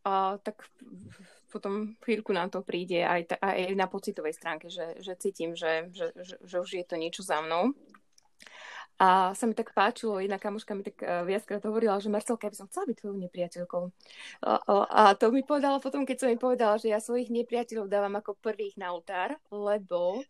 a 0.04 0.36
tak 0.42 0.66
potom 1.54 1.94
chvíľku 2.02 2.34
nám 2.34 2.50
to 2.50 2.66
príde 2.66 3.06
aj, 3.06 3.38
aj 3.38 3.78
na 3.78 3.86
pocitovej 3.86 4.34
stránke, 4.34 4.66
že, 4.66 4.98
že 4.98 5.14
cítim, 5.14 5.54
že, 5.54 5.86
že, 5.94 6.10
že, 6.42 6.56
už 6.58 6.70
je 6.74 6.84
to 6.84 6.98
niečo 6.98 7.22
za 7.22 7.38
mnou. 7.38 7.70
A 8.94 9.34
sa 9.34 9.44
mi 9.50 9.58
tak 9.58 9.74
páčilo, 9.74 10.22
jedna 10.22 10.38
kamoška 10.38 10.70
mi 10.78 10.86
tak 10.86 11.02
uh, 11.02 11.26
viackrát 11.26 11.58
hovorila, 11.66 11.98
že 11.98 12.06
Marcelka, 12.06 12.46
by 12.46 12.54
som 12.54 12.70
chcela 12.70 12.86
byť 12.86 12.96
tvojou 13.02 13.18
nepriateľkou. 13.26 13.84
A, 14.46 15.18
to 15.18 15.34
mi 15.34 15.42
povedala 15.42 15.82
potom, 15.82 16.06
keď 16.06 16.16
som 16.22 16.28
mi 16.30 16.38
povedala, 16.38 16.78
že 16.78 16.94
ja 16.94 17.02
svojich 17.02 17.26
nepriateľov 17.26 17.90
dávam 17.90 18.14
ako 18.14 18.38
prvých 18.38 18.78
na 18.78 18.94
oltár, 18.94 19.34
lebo 19.50 20.22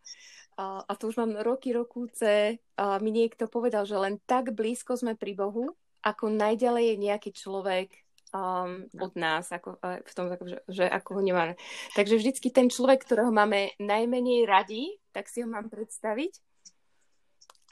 a, 0.57 0.81
a 0.81 0.91
to 0.97 1.13
už 1.13 1.21
mám 1.21 1.37
roky, 1.45 1.77
rokúce, 1.77 2.57
a 2.79 2.97
mi 2.97 3.13
niekto 3.13 3.45
povedal, 3.45 3.85
že 3.85 4.01
len 4.01 4.17
tak 4.25 4.57
blízko 4.57 4.97
sme 4.97 5.13
pri 5.13 5.37
Bohu, 5.37 5.77
ako 6.01 6.33
najďalej 6.33 6.95
je 6.95 6.95
nejaký 7.01 7.29
človek 7.33 7.89
um, 8.33 8.85
od 8.97 9.13
nás, 9.17 9.49
ako, 9.49 9.77
v 9.81 10.13
tom, 10.13 10.25
že, 10.45 10.57
že 10.69 10.85
ako 10.85 11.17
ho 11.17 11.21
nemáme. 11.21 11.53
Takže 11.93 12.17
vždycky 12.17 12.49
ten 12.49 12.69
človek, 12.69 13.05
ktorého 13.05 13.29
máme 13.29 13.73
najmenej 13.77 14.45
radi, 14.45 14.95
tak 15.13 15.29
si 15.29 15.41
ho 15.41 15.47
mám 15.49 15.69
predstaviť 15.69 16.54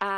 a 0.04 0.10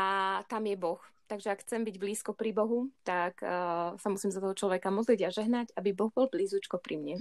tam 0.50 0.66
je 0.66 0.74
Boh. 0.74 1.02
Takže 1.26 1.54
ak 1.54 1.66
chcem 1.66 1.82
byť 1.86 1.96
blízko 1.98 2.38
pri 2.38 2.54
Bohu, 2.54 2.90
tak 3.02 3.42
uh, 3.42 3.98
sa 3.98 4.08
musím 4.10 4.30
za 4.30 4.42
toho 4.42 4.58
človeka 4.58 4.94
modliť 4.94 5.20
a 5.26 5.34
žehnať, 5.34 5.74
aby 5.78 5.94
Boh 5.94 6.14
bol 6.14 6.30
blízučko 6.30 6.78
pri 6.78 7.02
mne. 7.02 7.16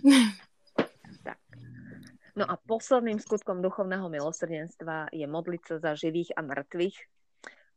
tak. 1.29 1.41
No 2.37 2.45
a 2.45 2.61
posledným 2.61 3.21
skutkom 3.21 3.65
duchovného 3.65 4.05
milosrdenstva 4.13 5.13
je 5.13 5.25
modliť 5.25 5.63
sa 5.65 5.77
za 5.81 5.93
živých 5.97 6.37
a 6.37 6.45
mŕtvych. 6.45 6.97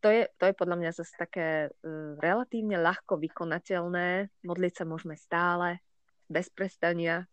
To 0.04 0.08
je, 0.12 0.28
to 0.36 0.44
je 0.52 0.54
podľa 0.56 0.78
mňa 0.84 0.92
zase 0.96 1.14
také 1.16 1.72
uh, 1.72 2.20
relatívne 2.20 2.76
ľahko 2.80 3.20
vykonateľné. 3.20 4.28
Modliť 4.44 4.74
sa 4.74 4.84
môžeme 4.84 5.16
stále, 5.16 5.80
bez 6.28 6.52
prestania, 6.52 7.24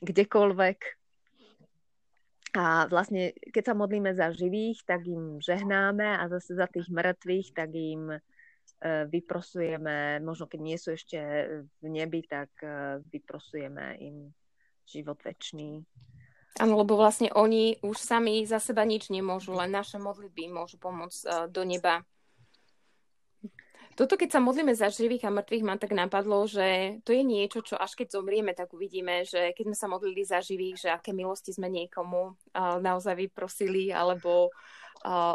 kdekoľvek, 0.00 1.01
a 2.52 2.84
vlastne, 2.84 3.32
keď 3.48 3.72
sa 3.72 3.74
modlíme 3.74 4.12
za 4.12 4.28
živých, 4.28 4.84
tak 4.84 5.08
im 5.08 5.40
žehnáme 5.40 6.20
a 6.20 6.28
zase 6.28 6.52
za 6.52 6.68
tých 6.68 6.92
mŕtvych, 6.92 7.56
tak 7.56 7.72
im 7.72 8.12
e, 8.12 8.18
vyprosujeme, 9.08 10.20
možno 10.20 10.44
keď 10.44 10.60
nie 10.60 10.76
sú 10.76 10.92
ešte 10.92 11.16
v 11.80 11.86
nebi, 11.88 12.20
tak 12.28 12.52
e, 12.60 13.00
vyprosujeme 13.08 13.96
im 14.04 14.16
život 14.84 15.16
väčší. 15.24 15.80
Áno, 16.60 16.76
lebo 16.76 17.00
vlastne 17.00 17.32
oni 17.32 17.80
už 17.80 17.96
sami 17.96 18.44
za 18.44 18.60
seba 18.60 18.84
nič 18.84 19.08
nemôžu, 19.08 19.56
len 19.56 19.72
naše 19.72 19.96
modlitby 19.96 20.52
môžu 20.52 20.76
pomôcť 20.76 21.20
e, 21.24 21.28
do 21.48 21.64
neba 21.64 22.04
toto, 23.92 24.16
keď 24.16 24.38
sa 24.38 24.40
modlíme 24.40 24.72
za 24.72 24.88
živých 24.88 25.28
a 25.28 25.34
mŕtvych, 25.34 25.66
ma 25.66 25.76
tak 25.76 25.92
napadlo, 25.92 26.48
že 26.48 26.98
to 27.04 27.12
je 27.12 27.22
niečo, 27.24 27.60
čo 27.60 27.76
až 27.76 27.92
keď 27.98 28.18
zomrieme, 28.18 28.56
tak 28.56 28.72
uvidíme, 28.72 29.24
že 29.28 29.52
keď 29.52 29.64
sme 29.68 29.76
sa 29.76 29.86
modlili 29.90 30.24
za 30.24 30.40
živých, 30.40 30.76
že 30.76 30.88
aké 30.88 31.12
milosti 31.12 31.52
sme 31.52 31.68
niekomu 31.68 32.36
naozaj 32.56 33.16
vyprosili, 33.16 33.92
alebo 33.92 34.48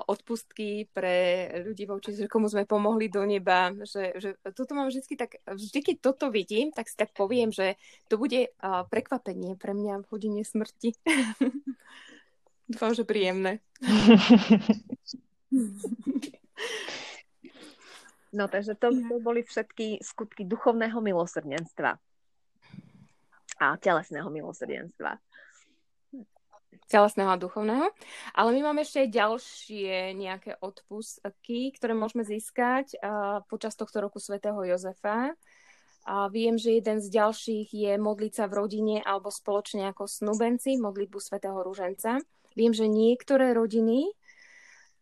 odpustky 0.07 0.87
pre 0.95 1.51
ľudí 1.67 1.83
voči, 1.83 2.15
že 2.15 2.31
komu 2.31 2.47
sme 2.47 2.63
pomohli 2.63 3.11
do 3.11 3.19
neba, 3.27 3.75
že, 3.83 4.15
že 4.15 4.39
toto 4.55 4.71
mám 4.71 4.87
vždy 4.87 5.03
tak, 5.19 5.43
vždy 5.43 5.79
keď 5.83 5.95
toto 5.99 6.31
vidím, 6.31 6.71
tak 6.71 6.87
si 6.87 6.95
tak 6.95 7.11
poviem, 7.11 7.51
že 7.51 7.75
to 8.07 8.15
bude 8.15 8.47
prekvapenie 8.63 9.59
pre 9.59 9.75
mňa 9.75 10.07
v 10.07 10.07
hodine 10.07 10.47
smrti. 10.47 10.95
Dúfam, 12.71 12.95
že 12.95 13.03
príjemné. 13.03 13.59
No 18.37 18.45
takže 18.45 18.77
to, 18.77 18.93
to 18.93 19.17
boli 19.17 19.41
všetky 19.41 19.97
skutky 20.05 20.45
duchovného 20.45 21.01
milosrdenstva 21.01 21.97
a 23.57 23.65
telesného 23.81 24.29
milosrdenstva. 24.29 25.17
Telesného 26.85 27.33
a 27.33 27.41
duchovného. 27.41 27.89
Ale 28.37 28.49
my 28.53 28.69
máme 28.69 28.85
ešte 28.85 29.01
aj 29.03 29.09
ďalšie 29.09 29.95
nejaké 30.13 30.61
odpustky, 30.61 31.73
ktoré 31.73 31.97
môžeme 31.97 32.21
získať 32.21 32.93
uh, 33.01 33.41
počas 33.49 33.73
tohto 33.73 33.97
roku 34.05 34.21
svätého 34.21 34.61
Jozefa. 34.61 35.33
A 36.05 36.29
viem, 36.29 36.55
že 36.55 36.77
jeden 36.77 37.01
z 37.01 37.09
ďalších 37.09 37.73
je 37.73 37.91
modliť 37.97 38.33
sa 38.37 38.45
v 38.47 38.63
rodine 38.63 38.95
alebo 39.01 39.33
spoločne 39.33 39.89
ako 39.91 40.07
snúbenci, 40.07 40.77
modlitbu 40.77 41.17
svätého 41.19 41.57
Rúženca. 41.59 42.21
Viem, 42.53 42.71
že 42.71 42.85
niektoré 42.85 43.51
rodiny 43.51 44.07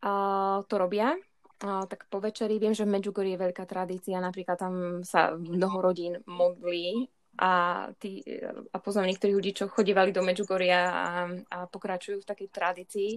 uh, 0.02 0.64
to 0.66 0.76
robia, 0.80 1.14
tak 1.60 2.12
po 2.12 2.20
večeri 2.20 2.60
viem, 2.60 2.76
že 2.76 2.84
v 2.84 3.00
Medjugorji 3.00 3.36
je 3.36 3.44
veľká 3.48 3.64
tradícia, 3.64 4.20
napríklad 4.20 4.58
tam 4.60 4.74
sa 5.08 5.36
mnoho 5.40 5.80
rodín 5.80 6.20
modlí 6.28 7.08
a, 7.40 7.88
tí, 8.00 8.24
a 8.72 8.78
poznám 8.80 9.12
niektorých 9.12 9.38
ľudí, 9.40 9.52
čo 9.56 9.72
chodívali 9.72 10.12
do 10.12 10.24
Medjugorja 10.24 10.82
a, 10.92 11.08
a 11.52 11.58
pokračujú 11.68 12.24
v 12.24 12.30
takej 12.30 12.50
tradícii, 12.52 13.12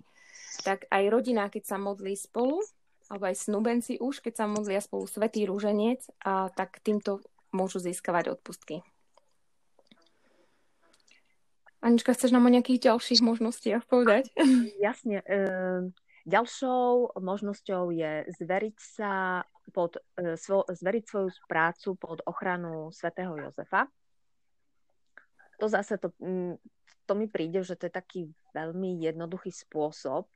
tak 0.62 0.86
aj 0.90 1.04
rodina, 1.10 1.50
keď 1.50 1.64
sa 1.66 1.76
modlí 1.82 2.14
spolu, 2.14 2.62
alebo 3.10 3.26
aj 3.26 3.36
snubenci 3.42 3.98
už, 3.98 4.22
keď 4.22 4.34
sa 4.42 4.46
modlia 4.46 4.82
spolu 4.82 5.10
Svetý 5.10 5.46
rúženec, 5.46 6.02
a 6.22 6.50
tak 6.54 6.78
týmto 6.82 7.22
môžu 7.50 7.82
získavať 7.82 8.38
odpustky. 8.38 8.86
Anička, 11.78 12.10
chceš 12.10 12.34
nám 12.34 12.46
o 12.46 12.54
nejakých 12.54 12.90
ďalších 12.90 13.22
možnostiach 13.22 13.86
povedať? 13.86 14.30
Jasne. 14.82 15.22
Uh 15.26 15.94
Ďalšou 16.26 17.14
možnosťou 17.20 17.94
je 17.94 18.26
zveriť 18.40 18.76
sa 18.80 19.44
pod, 19.70 20.00
e, 20.18 20.34
svo, 20.34 20.64
zveriť 20.66 21.04
svoju 21.04 21.30
prácu 21.46 21.94
pod 21.94 22.18
ochranu 22.26 22.90
svätého 22.90 23.36
Jozefa. 23.36 23.86
To 25.58 25.66
zase 25.66 25.98
to, 25.98 26.14
to 27.06 27.12
mi 27.14 27.26
príde, 27.26 27.62
že 27.66 27.74
to 27.74 27.90
je 27.90 27.92
taký 27.92 28.20
veľmi 28.54 28.98
jednoduchý 29.02 29.50
spôsob, 29.50 30.26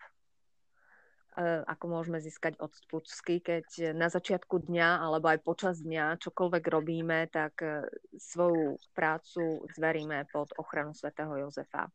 e, 1.39 1.43
ako 1.67 1.85
môžeme 1.89 2.19
získať 2.21 2.59
odpustky, 2.61 3.41
keď 3.41 3.97
na 3.97 4.07
začiatku 4.13 4.69
dňa 4.69 5.03
alebo 5.03 5.31
aj 5.31 5.41
počas 5.43 5.81
dňa 5.81 6.21
čokoľvek 6.21 6.65
robíme, 6.69 7.27
tak 7.33 7.59
e, 7.63 7.87
svoju 8.19 8.79
prácu 8.93 9.65
zveríme 9.75 10.29
pod 10.31 10.53
ochranu 10.59 10.93
svätého 10.95 11.33
Jozefa. 11.37 11.91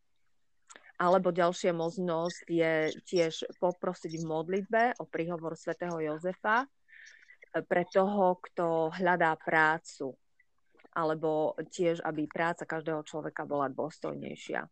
Alebo 0.97 1.29
ďalšia 1.29 1.77
možnosť 1.77 2.37
je 2.49 2.73
tiež 3.05 3.53
poprosiť 3.61 4.17
v 4.17 4.25
modlitbe 4.25 4.81
o 4.97 5.05
príhovor 5.05 5.53
svätého 5.53 5.93
Jozefa 6.01 6.65
eh, 6.65 7.61
pre 7.61 7.85
toho, 7.85 8.41
kto 8.41 8.89
hľadá 8.97 9.37
prácu. 9.37 10.17
Alebo 10.97 11.53
tiež, 11.69 12.01
aby 12.01 12.25
práca 12.25 12.65
každého 12.65 13.05
človeka 13.05 13.45
bola 13.45 13.69
dôstojnejšia. 13.69 14.65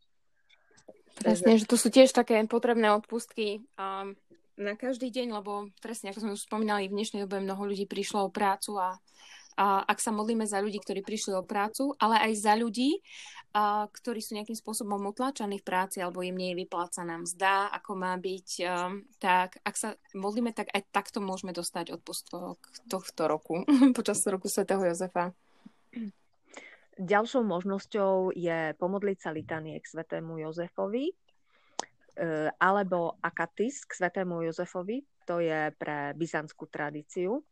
Presne, 1.15 1.55
že 1.55 1.69
to 1.69 1.77
sú 1.79 1.88
tiež 1.93 2.11
také 2.11 2.41
potrebné 2.49 2.91
odpustky 2.91 3.63
um, 3.79 4.17
na 4.59 4.73
každý 4.75 5.07
deň, 5.11 5.39
lebo 5.39 5.71
presne, 5.79 6.11
ako 6.11 6.19
sme 6.19 6.35
už 6.35 6.43
spomínali, 6.43 6.91
v 6.91 6.95
dnešnej 6.99 7.23
dobe 7.23 7.39
mnoho 7.39 7.63
ľudí 7.71 7.88
prišlo 7.88 8.27
o 8.27 8.33
prácu 8.33 8.75
a 8.75 8.99
a 9.55 9.87
ak 9.87 10.03
sa 10.03 10.11
modlíme 10.11 10.43
za 10.43 10.59
ľudí, 10.59 10.83
ktorí 10.83 10.99
prišli 10.99 11.31
o 11.35 11.47
prácu, 11.47 11.95
ale 11.99 12.19
aj 12.27 12.31
za 12.35 12.53
ľudí, 12.59 12.99
ktorí 13.87 14.19
sú 14.19 14.35
nejakým 14.35 14.59
spôsobom 14.59 14.99
utláčaní 15.07 15.63
v 15.63 15.67
práci 15.67 16.03
alebo 16.03 16.19
im 16.19 16.35
nie 16.35 16.51
je 16.51 16.67
vyplácaná 16.67 17.15
mzda, 17.23 17.71
ako 17.71 17.95
má 17.95 18.11
byť, 18.19 18.49
tak 19.23 19.63
ak 19.63 19.75
sa 19.79 19.95
modlíme, 20.11 20.51
tak 20.51 20.75
aj 20.75 20.83
takto 20.91 21.23
môžeme 21.23 21.55
dostať 21.55 21.95
odpustok 21.95 22.59
tohto 22.91 23.31
roku, 23.31 23.63
počas 23.97 24.19
roku 24.27 24.51
svätého 24.51 24.83
Jozefa. 24.83 25.31
Ďalšou 26.95 27.47
možnosťou 27.47 28.35
je 28.35 28.75
pomodliť 28.75 29.17
sa 29.19 29.31
litanie 29.31 29.79
k 29.79 29.87
svätému 29.87 30.39
Jozefovi 30.39 31.11
e, 31.11 31.13
alebo 32.55 33.19
akatis 33.19 33.83
k 33.83 33.91
svätému 34.03 34.47
Jozefovi, 34.47 35.03
to 35.27 35.43
je 35.43 35.75
pre 35.75 36.15
byzantskú 36.15 36.67
tradíciu. 36.67 37.43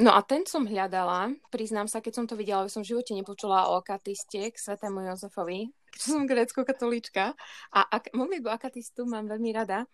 No 0.00 0.16
a 0.16 0.24
ten 0.24 0.48
som 0.48 0.64
hľadala, 0.64 1.36
priznám 1.52 1.84
sa, 1.84 2.00
keď 2.00 2.12
som 2.16 2.24
to 2.24 2.32
videla, 2.32 2.64
som 2.72 2.80
v 2.80 2.96
živote 2.96 3.12
nepočula 3.12 3.68
o 3.68 3.76
akatiste 3.76 4.48
k 4.48 4.56
svetému 4.56 5.04
Jozefovi, 5.04 5.68
keďže 5.92 6.08
som 6.16 6.24
grécko-katolíčka 6.24 7.36
a 7.76 7.80
ak, 7.92 8.16
modlitbu 8.16 8.48
akatistu 8.48 9.04
mám 9.04 9.28
veľmi 9.28 9.52
rada, 9.52 9.84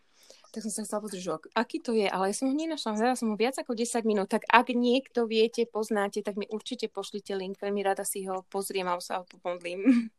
tak 0.55 0.63
som 0.63 0.71
sa 0.71 0.87
chcela 0.87 1.03
pozrieť, 1.03 1.23
že 1.27 1.33
aký 1.51 1.83
to 1.83 1.93
je, 1.99 2.07
ale 2.07 2.31
ja 2.31 2.35
som 2.37 2.47
ho 2.47 2.55
nenašla, 2.55 2.95
hľadala 2.95 3.19
som 3.19 3.35
ho 3.35 3.37
viac 3.37 3.59
ako 3.59 3.75
10 3.75 4.07
minút, 4.07 4.31
tak 4.31 4.47
ak 4.47 4.71
niekto 4.71 5.27
viete, 5.27 5.67
poznáte, 5.67 6.23
tak 6.23 6.39
mi 6.39 6.47
určite 6.47 6.87
pošlite 6.87 7.35
link, 7.35 7.59
veľmi 7.59 7.83
rada 7.83 8.07
si 8.07 8.23
ho 8.31 8.47
pozriem 8.47 8.87
a 8.87 8.97
sa 9.03 9.19
ho 9.21 9.25
pomodlím. 9.27 9.83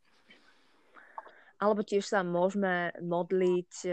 Alebo 1.64 1.84
tiež 1.84 2.08
sa 2.08 2.24
môžeme 2.24 2.96
modliť 3.04 3.72
e, 3.84 3.92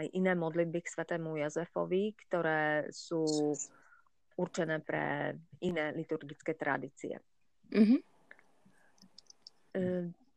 aj 0.00 0.06
iné 0.16 0.32
modlitby 0.32 0.80
k 0.80 0.92
svetému 0.96 1.36
Jozefovi, 1.36 2.16
ktoré 2.24 2.88
sú 2.88 3.52
určené 4.36 4.80
pre 4.84 5.34
iné 5.64 5.92
liturgické 5.96 6.54
tradície. 6.54 7.18
Mm-hmm. 7.66 8.00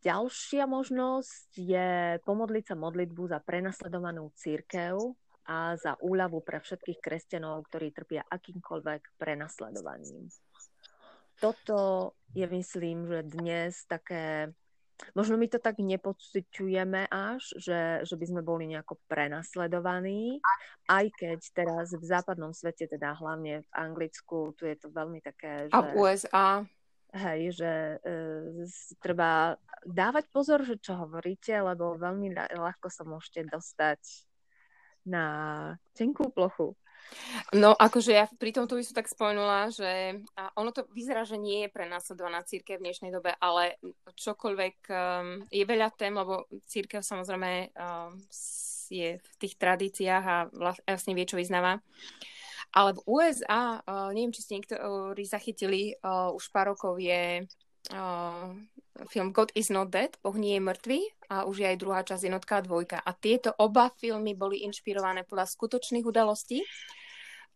ďalšia 0.01 0.65
možnosť 0.65 1.49
je 1.55 2.17
pomodliť 2.25 2.73
sa 2.73 2.75
modlitbu 2.75 3.23
za 3.29 3.39
prenasledovanú 3.43 4.33
církev 4.33 4.97
a 5.45 5.77
za 5.77 5.93
úľavu 6.01 6.41
pre 6.41 6.57
všetkých 6.57 6.99
kresťanov, 6.99 7.69
ktorí 7.69 7.93
trpia 7.93 8.25
akýmkoľvek 8.25 9.17
prenasledovaním. 9.17 10.29
Toto 11.39 12.11
je, 12.35 12.43
myslím, 12.43 13.07
že 13.07 13.19
dnes 13.23 13.73
také 13.87 14.51
možno 15.15 15.39
my 15.39 15.47
to 15.47 15.59
tak 15.59 15.79
nepociťujeme 15.79 17.07
až, 17.09 17.43
že, 17.55 18.03
že 18.03 18.15
by 18.15 18.25
sme 18.25 18.41
boli 18.43 18.67
nejako 18.69 18.99
prenasledovaní, 19.07 20.43
aj 20.89 21.05
keď 21.15 21.39
teraz 21.55 21.87
v 21.95 22.03
západnom 22.03 22.51
svete, 22.51 22.89
teda 22.89 23.15
hlavne 23.17 23.63
v 23.63 23.71
Anglicku, 23.73 24.53
tu 24.57 24.67
je 24.67 24.75
to 24.75 24.91
veľmi 24.91 25.23
také, 25.23 25.71
že... 25.71 25.75
A 25.75 25.79
v 25.81 25.89
USA. 25.95 26.47
Hej, 27.09 27.57
že 27.57 27.97
e, 28.05 28.69
treba 29.01 29.57
dávať 29.81 30.29
pozor, 30.29 30.61
že 30.61 30.77
čo 30.77 30.93
hovoríte, 30.93 31.57
lebo 31.57 31.97
veľmi 31.97 32.37
ľahko 32.53 32.85
sa 32.93 33.01
môžete 33.01 33.49
dostať 33.49 34.29
na 35.09 35.25
tenkú 35.97 36.29
plochu. 36.29 36.77
No, 37.53 37.73
akože 37.73 38.11
ja 38.13 38.25
pri 38.29 38.53
tomto 38.53 38.77
by 38.77 38.83
som 38.85 38.95
tak 38.97 39.09
spomenula, 39.09 39.69
že 39.73 40.21
ono 40.57 40.69
to 40.69 40.85
vyzerá, 40.93 41.25
že 41.25 41.37
nie 41.37 41.65
je 41.65 41.73
prenasledovaná 41.73 42.45
církev 42.45 42.77
v 42.77 42.85
dnešnej 42.89 43.11
dobe, 43.13 43.33
ale 43.41 43.77
čokoľvek 44.13 44.75
um, 44.89 45.41
je 45.49 45.63
veľa 45.65 45.89
tém, 45.97 46.13
lebo 46.13 46.45
církev 46.69 47.01
samozrejme 47.01 47.73
um, 47.73 48.13
je 48.89 49.17
v 49.17 49.35
tých 49.37 49.55
tradíciách 49.57 50.25
a 50.25 50.37
vlastne 50.85 51.13
vie, 51.13 51.25
čo 51.25 51.37
vyznáva. 51.37 51.81
Ale 52.69 52.93
v 52.97 53.03
USA, 53.09 53.81
uh, 53.81 54.13
neviem, 54.13 54.33
či 54.33 54.45
ste 54.45 54.61
niektorí 54.61 55.23
zachytili, 55.25 55.97
uh, 56.05 56.29
už 56.33 56.53
pár 56.53 56.77
rokov 56.77 57.01
je 57.01 57.49
uh, 57.93 58.53
film 59.07 59.31
God 59.31 59.51
is 59.55 59.71
not 59.71 59.89
dead, 59.93 60.17
Boh 60.19 60.35
nie 60.35 60.59
je 60.59 60.63
mŕtvý 60.63 60.99
a 61.31 61.47
už 61.47 61.55
je 61.63 61.67
aj 61.69 61.77
druhá 61.79 62.01
časť 62.03 62.27
jednotka 62.27 62.59
a 62.59 62.65
dvojka. 62.65 62.97
A 62.99 63.11
tieto 63.15 63.53
oba 63.55 63.93
filmy 63.95 64.35
boli 64.35 64.65
inšpirované 64.65 65.23
podľa 65.23 65.47
skutočných 65.47 66.05
udalostí 66.05 66.65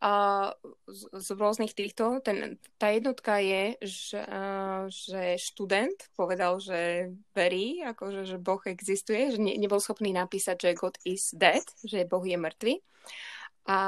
a 0.04 0.52
z, 0.84 1.02
z 1.16 1.28
rôznych 1.32 1.72
týchto, 1.72 2.20
ten, 2.20 2.60
tá 2.76 2.92
jednotka 2.92 3.40
je, 3.40 3.80
že, 3.80 4.20
uh, 4.20 4.92
že 4.92 5.40
študent 5.40 5.96
povedal, 6.20 6.60
že 6.60 7.08
verí, 7.32 7.80
akože, 7.88 8.28
že 8.28 8.36
Boh 8.36 8.60
existuje, 8.68 9.32
že 9.32 9.40
ne, 9.40 9.56
nebol 9.56 9.80
schopný 9.80 10.12
napísať, 10.12 10.60
že 10.60 10.76
God 10.76 11.00
is 11.08 11.32
dead, 11.32 11.64
že 11.88 12.04
Boh 12.04 12.24
je 12.24 12.36
mŕtvy. 12.36 12.74
A 13.64 13.80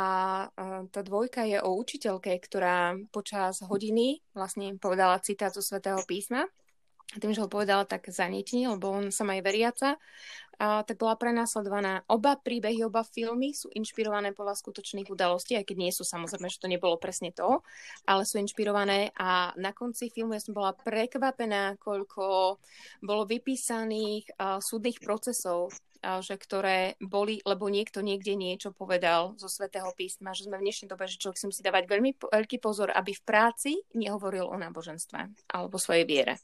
tá 0.90 1.02
dvojka 1.04 1.44
je 1.44 1.60
o 1.60 1.76
učiteľke, 1.76 2.32
ktorá 2.40 2.96
počas 3.12 3.60
hodiny 3.60 4.24
vlastne 4.32 4.80
povedala 4.80 5.20
citát 5.20 5.52
zo 5.52 5.60
svätého 5.60 6.00
písma. 6.08 6.48
A 7.14 7.22
tým, 7.22 7.38
že 7.38 7.44
ho 7.44 7.52
povedala 7.52 7.86
tak 7.86 8.10
zanietne, 8.10 8.66
lebo 8.66 8.90
on 8.90 9.14
sama 9.14 9.38
je 9.38 9.46
veriaca, 9.46 9.90
a 10.56 10.82
tak 10.88 10.98
bola 10.98 11.20
prenásledovaná. 11.20 12.02
Oba 12.08 12.40
príbehy, 12.40 12.82
oba 12.88 13.04
filmy 13.04 13.52
sú 13.52 13.70
inšpirované 13.76 14.32
podľa 14.32 14.58
skutočných 14.58 15.12
udalostí, 15.12 15.54
aj 15.60 15.68
keď 15.68 15.78
nie 15.78 15.92
sú 15.92 16.02
samozrejme, 16.08 16.48
že 16.50 16.58
to 16.64 16.72
nebolo 16.72 16.96
presne 16.98 17.30
to, 17.36 17.62
ale 18.08 18.24
sú 18.24 18.40
inšpirované. 18.40 19.14
A 19.20 19.54
na 19.60 19.76
konci 19.76 20.10
filmu 20.10 20.34
ja 20.34 20.42
som 20.42 20.56
bola 20.58 20.72
prekvapená, 20.74 21.78
koľko 21.78 22.58
bolo 23.04 23.24
vypísaných 23.28 24.32
súdnych 24.64 25.04
procesov, 25.04 25.76
že 26.22 26.36
ktoré 26.38 26.96
boli, 27.02 27.42
lebo 27.42 27.66
niekto 27.68 28.06
niekde 28.06 28.38
niečo 28.38 28.70
povedal 28.72 29.34
zo 29.42 29.50
svätého 29.50 29.90
písma, 29.98 30.38
že 30.38 30.46
sme 30.46 30.62
v 30.62 30.66
dnešnej 30.70 30.90
dobe, 30.90 31.10
že 31.10 31.18
človek 31.18 31.38
si 31.42 31.50
musí 31.50 31.62
dávať 31.66 31.90
veľmi 31.90 32.12
veľký 32.30 32.58
pozor, 32.62 32.94
aby 32.94 33.12
v 33.12 33.26
práci 33.26 33.72
nehovoril 33.98 34.46
o 34.46 34.56
náboženstve 34.56 35.50
alebo 35.50 35.82
svojej 35.82 36.06
viere. 36.06 36.36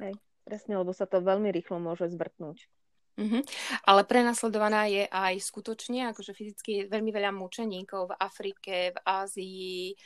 Hej, 0.00 0.16
presne, 0.42 0.80
lebo 0.80 0.96
sa 0.96 1.04
to 1.04 1.20
veľmi 1.20 1.52
rýchlo 1.52 1.76
môže 1.78 2.08
zvrtnúť. 2.08 2.66
Mm-hmm. 3.12 3.42
Ale 3.84 4.08
prenasledovaná 4.08 4.88
je 4.88 5.04
aj 5.04 5.36
skutočne, 5.44 6.08
akože 6.16 6.32
fyzicky 6.32 6.70
je 6.72 6.88
veľmi 6.88 7.12
veľa 7.12 7.28
mučeníkov 7.36 8.08
v 8.08 8.16
Afrike, 8.16 8.96
v 8.96 8.98
Ázii, 9.04 9.92
a 9.92 9.96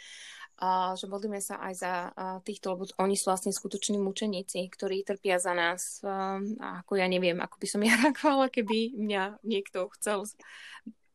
že 0.96 1.04
modlíme 1.04 1.40
sa 1.40 1.61
aj 1.61 1.74
za 1.76 1.92
týchto, 2.40 2.72
lebo 2.72 2.88
oni 2.96 3.12
sú 3.12 3.28
vlastne 3.28 3.52
skutoční 3.52 4.00
mučeníci, 4.00 4.64
ktorí 4.72 5.04
trpia 5.04 5.36
za 5.36 5.52
nás. 5.52 6.00
A 6.04 6.80
ako 6.80 6.96
ja 6.96 7.07
neviem, 7.09 7.36
ako 7.40 7.57
by 7.61 7.66
som 7.68 7.80
ja 7.88 7.94
reagovala, 8.00 8.48
keby 8.48 8.96
mňa 8.96 9.44
niekto 9.44 9.92
chcel 10.00 10.24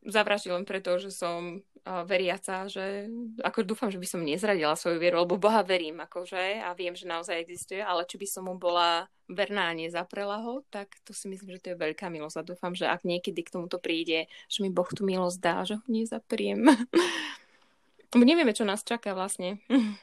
zavraždiť 0.02 0.50
len 0.50 0.66
preto, 0.66 0.98
že 0.98 1.14
som 1.14 1.62
veriaca, 1.82 2.70
že 2.70 3.10
ako 3.42 3.66
dúfam, 3.66 3.90
že 3.90 3.98
by 3.98 4.06
som 4.06 4.22
nezradila 4.22 4.78
svoju 4.78 5.02
vieru, 5.02 5.26
lebo 5.26 5.34
Boha 5.34 5.66
verím, 5.66 5.98
akože, 5.98 6.62
a 6.62 6.70
viem, 6.78 6.94
že 6.94 7.10
naozaj 7.10 7.42
existuje, 7.42 7.82
ale 7.82 8.06
či 8.06 8.22
by 8.22 8.26
som 8.30 8.46
mu 8.46 8.54
bola 8.54 9.10
verná 9.26 9.74
a 9.74 9.76
nezaprela 9.76 10.38
ho, 10.46 10.62
tak 10.70 10.94
to 11.02 11.10
si 11.10 11.26
myslím, 11.26 11.58
že 11.58 11.62
to 11.62 11.68
je 11.74 11.82
veľká 11.82 12.06
milosť 12.06 12.38
a 12.38 12.46
dúfam, 12.46 12.70
že 12.70 12.86
ak 12.86 13.02
niekedy 13.02 13.42
k 13.42 13.58
tomuto 13.58 13.82
príde, 13.82 14.30
že 14.46 14.62
mi 14.62 14.70
Boh 14.70 14.86
tú 14.86 15.02
milosť 15.02 15.38
dá, 15.42 15.66
že 15.66 15.82
ho 15.82 15.84
nezapriem. 15.90 16.62
nevieme, 18.20 18.52
čo 18.52 18.68
nás 18.68 18.84
čaká 18.84 19.16
vlastne. 19.16 19.64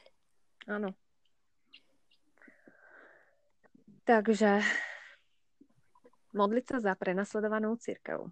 Áno. 0.66 0.94
Takže 4.02 4.62
modliť 6.34 6.64
sa 6.66 6.78
za 6.90 6.92
prenasledovanú 6.98 7.78
církev. 7.78 8.26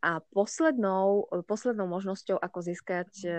A 0.00 0.12
poslednou, 0.32 1.28
poslednou 1.44 1.90
možnosťou, 1.90 2.38
ako 2.38 2.58
získať 2.64 3.10
e, 3.26 3.30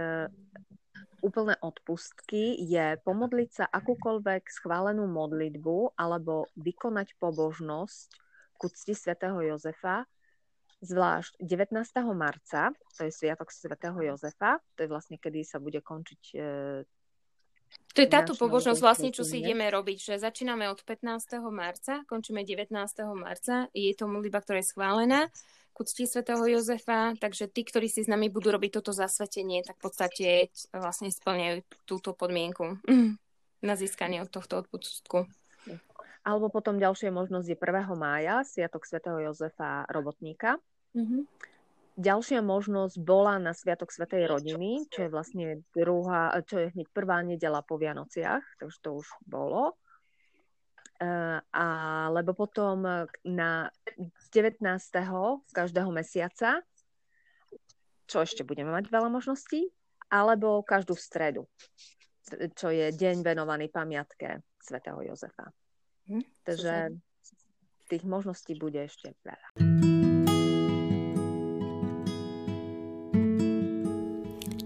úplné 1.23 1.55
odpustky, 1.63 2.59
je 2.61 2.99
pomodliť 3.01 3.49
sa 3.49 3.65
akúkoľvek 3.71 4.43
schválenú 4.51 5.07
modlitbu 5.07 5.95
alebo 5.95 6.51
vykonať 6.59 7.15
pobožnosť 7.17 8.07
ku 8.59 8.67
cti 8.69 8.93
svätého 8.93 9.39
Jozefa, 9.39 10.03
zvlášť 10.83 11.39
19. 11.39 11.71
marca, 12.15 12.75
to 12.95 13.07
je 13.07 13.11
Sviatok 13.11 13.51
svätého 13.51 13.95
Jozefa, 13.95 14.59
to 14.75 14.83
je 14.83 14.89
vlastne, 14.91 15.15
kedy 15.15 15.45
sa 15.47 15.63
bude 15.63 15.79
končiť 15.79 16.21
e, 16.35 16.83
to 17.95 18.03
je 18.03 18.11
táto 18.11 18.35
pobožnosť 18.35 18.81
vlastne, 18.83 19.09
čo 19.15 19.23
si 19.23 19.39
ideme 19.39 19.71
robiť, 19.71 19.97
že 20.11 20.13
začíname 20.19 20.67
od 20.67 20.83
15. 20.83 21.39
marca, 21.47 22.03
končíme 22.07 22.43
19. 22.43 22.71
marca, 23.15 23.71
je 23.71 23.91
to 23.95 24.11
modlitba, 24.11 24.43
ktorá 24.43 24.59
je 24.59 24.67
schválená 24.67 25.31
ku 25.75 25.83
cti 25.83 26.07
svätého 26.07 26.39
Jozefa, 26.47 27.19
takže 27.19 27.51
tí, 27.51 27.67
ktorí 27.67 27.91
si 27.91 28.03
s 28.03 28.11
nami 28.11 28.31
budú 28.31 28.51
robiť 28.51 28.79
toto 28.79 28.95
zasvetenie, 28.95 29.59
tak 29.63 29.75
v 29.79 29.83
podstate 29.83 30.27
vlastne 30.71 31.11
splňajú 31.11 31.67
túto 31.83 32.15
podmienku 32.15 32.79
na 33.67 33.73
získanie 33.75 34.23
od 34.23 34.31
tohto 34.31 34.63
odpustku. 34.63 35.27
Alebo 36.25 36.49
potom 36.49 36.81
ďalšia 36.81 37.13
možnosť 37.13 37.53
je 37.53 37.57
1. 37.57 37.85
mája, 37.93 38.41
Sviatok 38.41 38.89
svätého 38.89 39.21
Jozefa 39.21 39.85
Robotníka. 39.93 40.57
Mm-hmm. 40.97 41.21
Ďalšia 41.95 42.43
možnosť 42.43 42.99
bola 42.99 43.39
na 43.39 43.55
Sviatok 43.55 43.87
Svetej 43.87 44.27
rodiny, 44.27 44.83
čo 44.91 45.07
je 45.07 45.13
vlastne 45.13 45.63
druhá, 45.71 46.35
čo 46.43 46.59
je 46.59 46.73
hneď 46.75 46.91
prvá 46.91 47.23
nedela 47.23 47.63
po 47.63 47.79
Vianociach, 47.79 48.43
takže 48.59 48.83
to 48.83 48.99
už 48.99 49.07
bolo. 49.23 49.79
Uh, 50.99 51.39
alebo 51.55 52.35
potom 52.35 53.07
na 53.23 53.51
19. 54.31 54.59
každého 55.55 55.91
mesiaca, 55.91 56.59
čo 58.11 58.17
ešte 58.23 58.43
budeme 58.43 58.75
mať 58.75 58.91
veľa 58.91 59.07
možností, 59.07 59.71
alebo 60.11 60.67
každú 60.67 60.99
stredu, 60.99 61.47
čo 62.59 62.75
je 62.75 62.91
deň 62.91 63.23
venovaný 63.23 63.71
pamiatke 63.71 64.43
svätého 64.59 64.99
Jozefa. 64.99 65.47
Hm, 66.05 66.25
Takže 66.45 67.01
tých 67.89 68.03
možností 68.05 68.57
bude 68.57 68.81
ešte 68.81 69.13
veľa. 69.21 69.49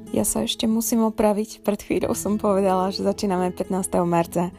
Ja 0.09 0.27
sa 0.27 0.43
ešte 0.43 0.67
musím 0.67 1.07
opraviť. 1.07 1.63
Pred 1.63 1.79
chvíľou 1.79 2.11
som 2.11 2.35
povedala, 2.35 2.91
že 2.91 3.07
začíname 3.07 3.55
15. 3.55 4.03
marca. 4.03 4.51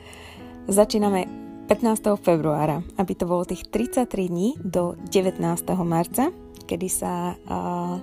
Začíname 0.64 1.28
15. 1.68 2.16
februára, 2.16 2.80
aby 2.96 3.12
to 3.12 3.28
bolo 3.28 3.44
tých 3.44 3.68
33 3.68 4.08
dní 4.32 4.56
do 4.64 4.96
19. 5.12 5.36
marca, 5.84 6.32
kedy 6.64 6.88
sa 6.88 7.36
uh, 7.36 8.00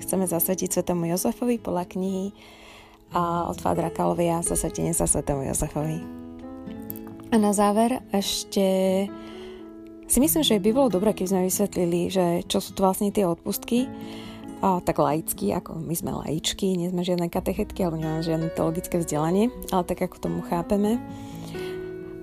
chceme 0.00 0.24
zasvetiť 0.24 0.80
svetému 0.80 1.12
Jozefovi 1.12 1.60
podľa 1.60 1.84
knihy 1.92 2.32
uh, 3.12 3.50
od 3.52 3.58
Fádra 3.60 3.92
Kalovia 3.92 4.40
Zasvetenie 4.40 4.96
sa 4.96 5.04
svetému 5.04 5.44
Jozefovi. 5.44 6.23
A 7.34 7.38
na 7.42 7.50
záver 7.50 7.98
ešte 8.14 8.62
si 10.06 10.18
myslím, 10.22 10.46
že 10.46 10.62
by 10.62 10.70
bolo 10.70 10.86
dobré, 10.86 11.10
keby 11.10 11.26
sme 11.34 11.48
vysvetlili, 11.50 12.06
že 12.06 12.46
čo 12.46 12.62
sú 12.62 12.78
to 12.78 12.86
vlastne 12.86 13.10
tie 13.10 13.26
odpustky, 13.26 13.90
a, 14.62 14.78
tak 14.78 15.02
laicky, 15.02 15.50
ako 15.50 15.82
my 15.82 15.98
sme 15.98 16.14
laičky, 16.14 16.78
nie 16.78 16.94
sme 16.94 17.02
žiadne 17.02 17.26
katechetky, 17.26 17.82
alebo 17.82 17.98
nemáme 17.98 18.22
žiadne 18.22 18.54
teologické 18.54 19.02
vzdelanie, 19.02 19.50
ale 19.74 19.82
tak 19.82 20.06
ako 20.06 20.30
tomu 20.30 20.40
chápeme. 20.46 21.02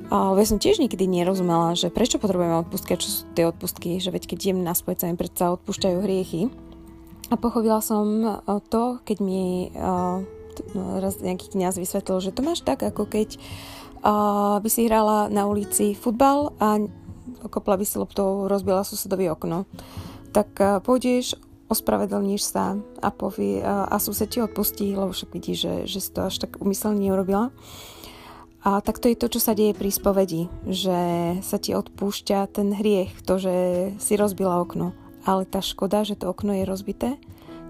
A 0.07 0.31
ja 0.31 0.45
som 0.47 0.63
tiež 0.63 0.79
nikdy 0.79 1.03
nerozumela, 1.11 1.75
že 1.75 1.91
prečo 1.91 2.15
potrebujeme 2.15 2.63
odpustky 2.63 2.95
čo 2.95 3.11
sú 3.11 3.27
tie 3.35 3.43
odpustky, 3.51 3.99
že 3.99 4.15
veď 4.15 4.31
keď 4.31 4.37
idem 4.47 4.63
na 4.63 4.71
spojec, 4.71 5.03
sa 5.03 5.11
mi 5.11 5.19
predsa 5.19 5.51
odpúšťajú 5.59 5.97
hriechy. 6.07 6.47
A 7.27 7.35
pochopila 7.35 7.83
som 7.83 8.39
to, 8.71 9.03
keď 9.03 9.17
mi 9.19 9.75
uh, 9.75 10.23
raz 10.99 11.19
nejaký 11.19 11.55
kniaz 11.55 11.75
vysvetlil, 11.75 12.19
že 12.23 12.35
to 12.35 12.43
máš 12.43 12.63
tak, 12.63 12.83
ako 12.83 13.07
keď 13.07 13.35
by 14.01 14.69
si 14.69 14.89
hrala 14.89 15.29
na 15.29 15.45
ulici 15.45 15.93
futbal 15.93 16.57
a 16.57 16.81
kopla 17.49 17.77
by 17.77 17.85
si 17.85 17.97
loptou, 17.97 18.49
rozbila 18.49 18.85
susedovi 18.85 19.29
okno. 19.29 19.65
Tak 20.33 20.81
pôjdeš, 20.85 21.37
ospravedlníš 21.71 22.41
sa 22.43 22.75
a 22.99 23.09
povie, 23.09 23.63
a 23.63 23.95
sused 23.97 24.27
ti 24.27 24.43
odpustí, 24.43 24.91
lebo 24.91 25.15
však 25.15 25.29
vidí, 25.31 25.55
že, 25.55 25.87
že 25.87 26.03
si 26.03 26.09
to 26.11 26.27
až 26.27 26.43
tak 26.43 26.59
umyselne 26.59 26.99
neurobila. 26.99 27.55
A 28.61 28.77
tak 28.85 29.01
to 29.01 29.09
je 29.09 29.17
to, 29.17 29.25
čo 29.25 29.39
sa 29.41 29.57
deje 29.57 29.73
pri 29.73 29.89
spovedi, 29.89 30.45
že 30.69 30.99
sa 31.41 31.57
ti 31.57 31.73
odpúšťa 31.73 32.45
ten 32.53 32.77
hriech, 32.77 33.25
to, 33.25 33.41
že 33.41 33.53
si 33.97 34.13
rozbila 34.13 34.61
okno. 34.61 34.93
Ale 35.25 35.49
tá 35.49 35.65
škoda, 35.65 36.05
že 36.05 36.13
to 36.13 36.29
okno 36.29 36.53
je 36.53 36.69
rozbité, 36.69 37.17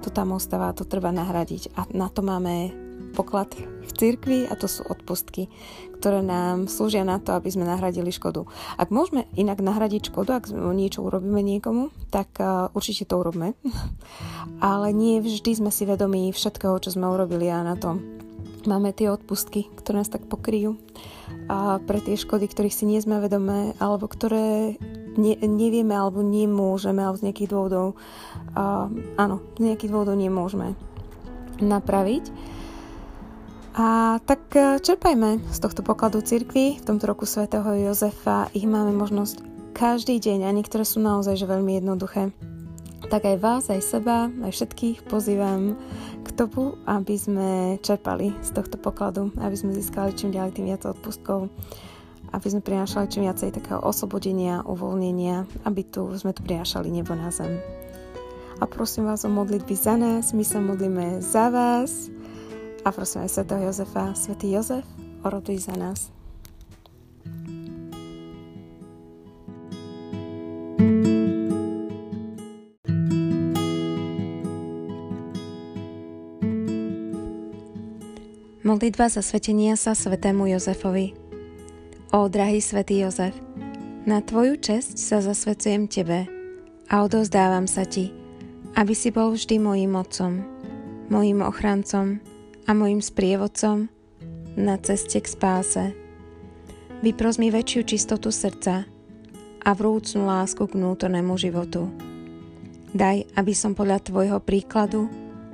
to 0.04 0.12
tam 0.12 0.36
ostáva, 0.36 0.76
to 0.76 0.84
treba 0.84 1.16
nahradiť. 1.16 1.78
A 1.80 1.88
na 1.96 2.12
to 2.12 2.26
máme 2.26 2.76
poklad 3.12 3.52
v 3.60 3.92
cirkvi 3.94 4.40
a 4.48 4.56
to 4.56 4.66
sú 4.66 4.88
odpustky, 4.88 5.52
ktoré 6.00 6.24
nám 6.24 6.66
slúžia 6.72 7.06
na 7.06 7.22
to, 7.22 7.36
aby 7.38 7.52
sme 7.52 7.68
nahradili 7.68 8.10
škodu. 8.10 8.48
Ak 8.80 8.90
môžeme 8.90 9.28
inak 9.38 9.62
nahradiť 9.62 10.10
škodu, 10.10 10.42
ak 10.42 10.46
niečo 10.52 11.06
urobíme 11.06 11.44
niekomu, 11.44 11.92
tak 12.10 12.34
uh, 12.42 12.72
určite 12.74 13.12
to 13.12 13.22
urobme. 13.22 13.54
Ale 14.64 14.96
nie 14.96 15.22
vždy 15.22 15.62
sme 15.62 15.70
si 15.70 15.86
vedomí 15.86 16.32
všetkého, 16.32 16.80
čo 16.82 16.96
sme 16.96 17.12
urobili 17.12 17.52
a 17.52 17.62
na 17.62 17.76
tom 17.78 18.22
máme 18.66 18.94
tie 18.94 19.10
odpustky, 19.10 19.70
ktoré 19.74 20.06
nás 20.06 20.12
tak 20.12 20.26
pokryjú 20.30 20.78
a 21.50 21.82
pre 21.82 22.00
tie 22.04 22.14
škody, 22.20 22.46
ktorých 22.46 22.76
si 22.76 22.86
nie 22.86 23.02
sme 23.02 23.24
vedomé 23.24 23.74
alebo 23.82 24.06
ktoré 24.06 24.78
ne, 25.18 25.34
nevieme 25.42 25.96
alebo 25.96 26.22
nemôžeme 26.22 27.02
alebo 27.02 27.18
z 27.18 27.26
nejakých 27.32 27.52
dôvodov 27.52 27.98
a, 28.54 28.88
áno, 29.18 29.36
z 29.58 29.72
nejakých 29.72 29.92
dôvodov 29.92 30.16
nemôžeme 30.20 30.78
napraviť. 31.62 32.26
A 33.72 34.20
tak 34.28 34.52
e, 34.52 34.84
čerpajme 34.84 35.40
z 35.48 35.58
tohto 35.64 35.80
pokladu 35.80 36.20
cirkvi. 36.20 36.76
V 36.76 36.84
tomto 36.84 37.08
roku 37.08 37.24
svätého 37.24 37.64
Jozefa 37.72 38.52
ich 38.52 38.68
máme 38.68 38.92
možnosť 38.92 39.48
každý 39.72 40.20
deň 40.20 40.44
a 40.44 40.52
niektoré 40.52 40.84
sú 40.84 41.00
naozaj 41.00 41.40
že 41.40 41.48
veľmi 41.48 41.80
jednoduché. 41.80 42.36
Tak 43.08 43.24
aj 43.24 43.38
vás, 43.40 43.64
aj 43.72 43.80
seba, 43.80 44.28
aj 44.44 44.52
všetkých 44.52 45.08
pozývam 45.08 45.80
k 46.20 46.30
tomu, 46.36 46.76
aby 46.84 47.16
sme 47.16 47.80
čerpali 47.80 48.36
z 48.44 48.52
tohto 48.52 48.76
pokladu, 48.76 49.32
aby 49.40 49.56
sme 49.56 49.72
získali 49.72 50.20
čím 50.20 50.36
ďalej 50.36 50.52
tým 50.52 50.68
viac 50.68 50.84
odpustkov, 50.84 51.48
aby 52.36 52.48
sme 52.52 52.60
prinášali 52.60 53.08
čím 53.08 53.24
viacej 53.24 53.56
takého 53.56 53.80
oslobodenia, 53.80 54.68
uvoľnenia, 54.68 55.48
aby 55.64 55.82
tu 55.88 56.12
sme 56.20 56.36
tu 56.36 56.44
prinášali 56.44 56.92
nebo 56.92 57.16
na 57.16 57.32
zem. 57.32 57.56
A 58.60 58.68
prosím 58.68 59.08
vás 59.08 59.24
o 59.24 59.32
modlitby 59.32 59.76
za 59.80 59.96
nás, 59.96 60.36
my 60.36 60.44
sa 60.44 60.60
modlíme 60.60 61.24
za 61.24 61.48
vás 61.48 62.12
a 62.82 62.90
prosím 62.90 63.26
aj 63.26 63.30
Sv. 63.38 63.46
Jozefa, 63.46 64.14
Svetý 64.18 64.58
Jozef, 64.58 64.86
oroduj 65.22 65.70
za 65.70 65.76
nás. 65.78 66.10
Modlitba 78.62 79.12
svetenia 79.12 79.76
sa 79.76 79.92
svetému 79.92 80.48
Jozefovi. 80.48 81.12
Ó, 82.16 82.32
drahý 82.32 82.64
svätý 82.64 83.04
Jozef, 83.04 83.36
na 84.08 84.24
Tvoju 84.24 84.58
česť 84.64 84.96
sa 84.96 85.18
zasvecujem 85.20 85.92
Tebe 85.92 86.24
a 86.88 87.04
odozdávam 87.04 87.68
sa 87.68 87.84
Ti, 87.84 88.16
aby 88.80 88.94
si 88.96 89.12
bol 89.12 89.36
vždy 89.36 89.60
mojim 89.60 89.92
otcom, 89.92 90.40
mojim 91.12 91.44
ochrancom 91.44 92.31
a 92.68 92.72
mojim 92.74 93.02
sprievodcom 93.02 93.90
na 94.58 94.76
ceste 94.78 95.18
k 95.18 95.28
spáse. 95.28 95.96
Vypros 97.02 97.42
mi 97.42 97.50
väčšiu 97.50 97.82
čistotu 97.88 98.30
srdca 98.30 98.86
a 99.62 99.70
vrúcnú 99.74 100.26
lásku 100.26 100.62
k 100.66 100.76
vnútornému 100.78 101.34
životu. 101.38 101.90
Daj, 102.92 103.26
aby 103.40 103.54
som 103.56 103.74
podľa 103.74 104.04
Tvojho 104.04 104.38
príkladu 104.44 105.08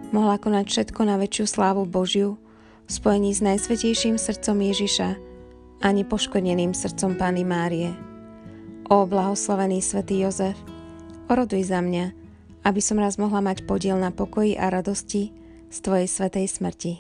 mohla 0.10 0.42
konať 0.42 0.66
všetko 0.68 1.02
na 1.06 1.16
väčšiu 1.22 1.46
slávu 1.46 1.84
Božiu, 1.86 2.40
v 2.88 2.92
spojení 2.96 3.36
s 3.36 3.44
najsvetejším 3.44 4.16
srdcom 4.16 4.64
Ježiša 4.64 5.10
a 5.84 5.88
nepoškodeným 5.92 6.72
srdcom 6.72 7.20
Pány 7.20 7.44
Márie. 7.44 7.92
O 8.88 9.04
blahoslavený 9.04 9.84
svätý 9.84 10.24
Jozef, 10.24 10.56
oroduj 11.28 11.68
za 11.68 11.84
mňa, 11.84 12.16
aby 12.64 12.80
som 12.80 12.96
raz 12.96 13.20
mohla 13.20 13.44
mať 13.44 13.68
podiel 13.68 14.00
na 14.00 14.16
pokoji 14.16 14.56
a 14.56 14.72
radosti 14.72 15.36
z 15.70 15.82
Tvojej 15.82 16.08
svetej 16.08 16.48
smrti. 16.48 16.98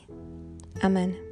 Amen. 0.81 1.26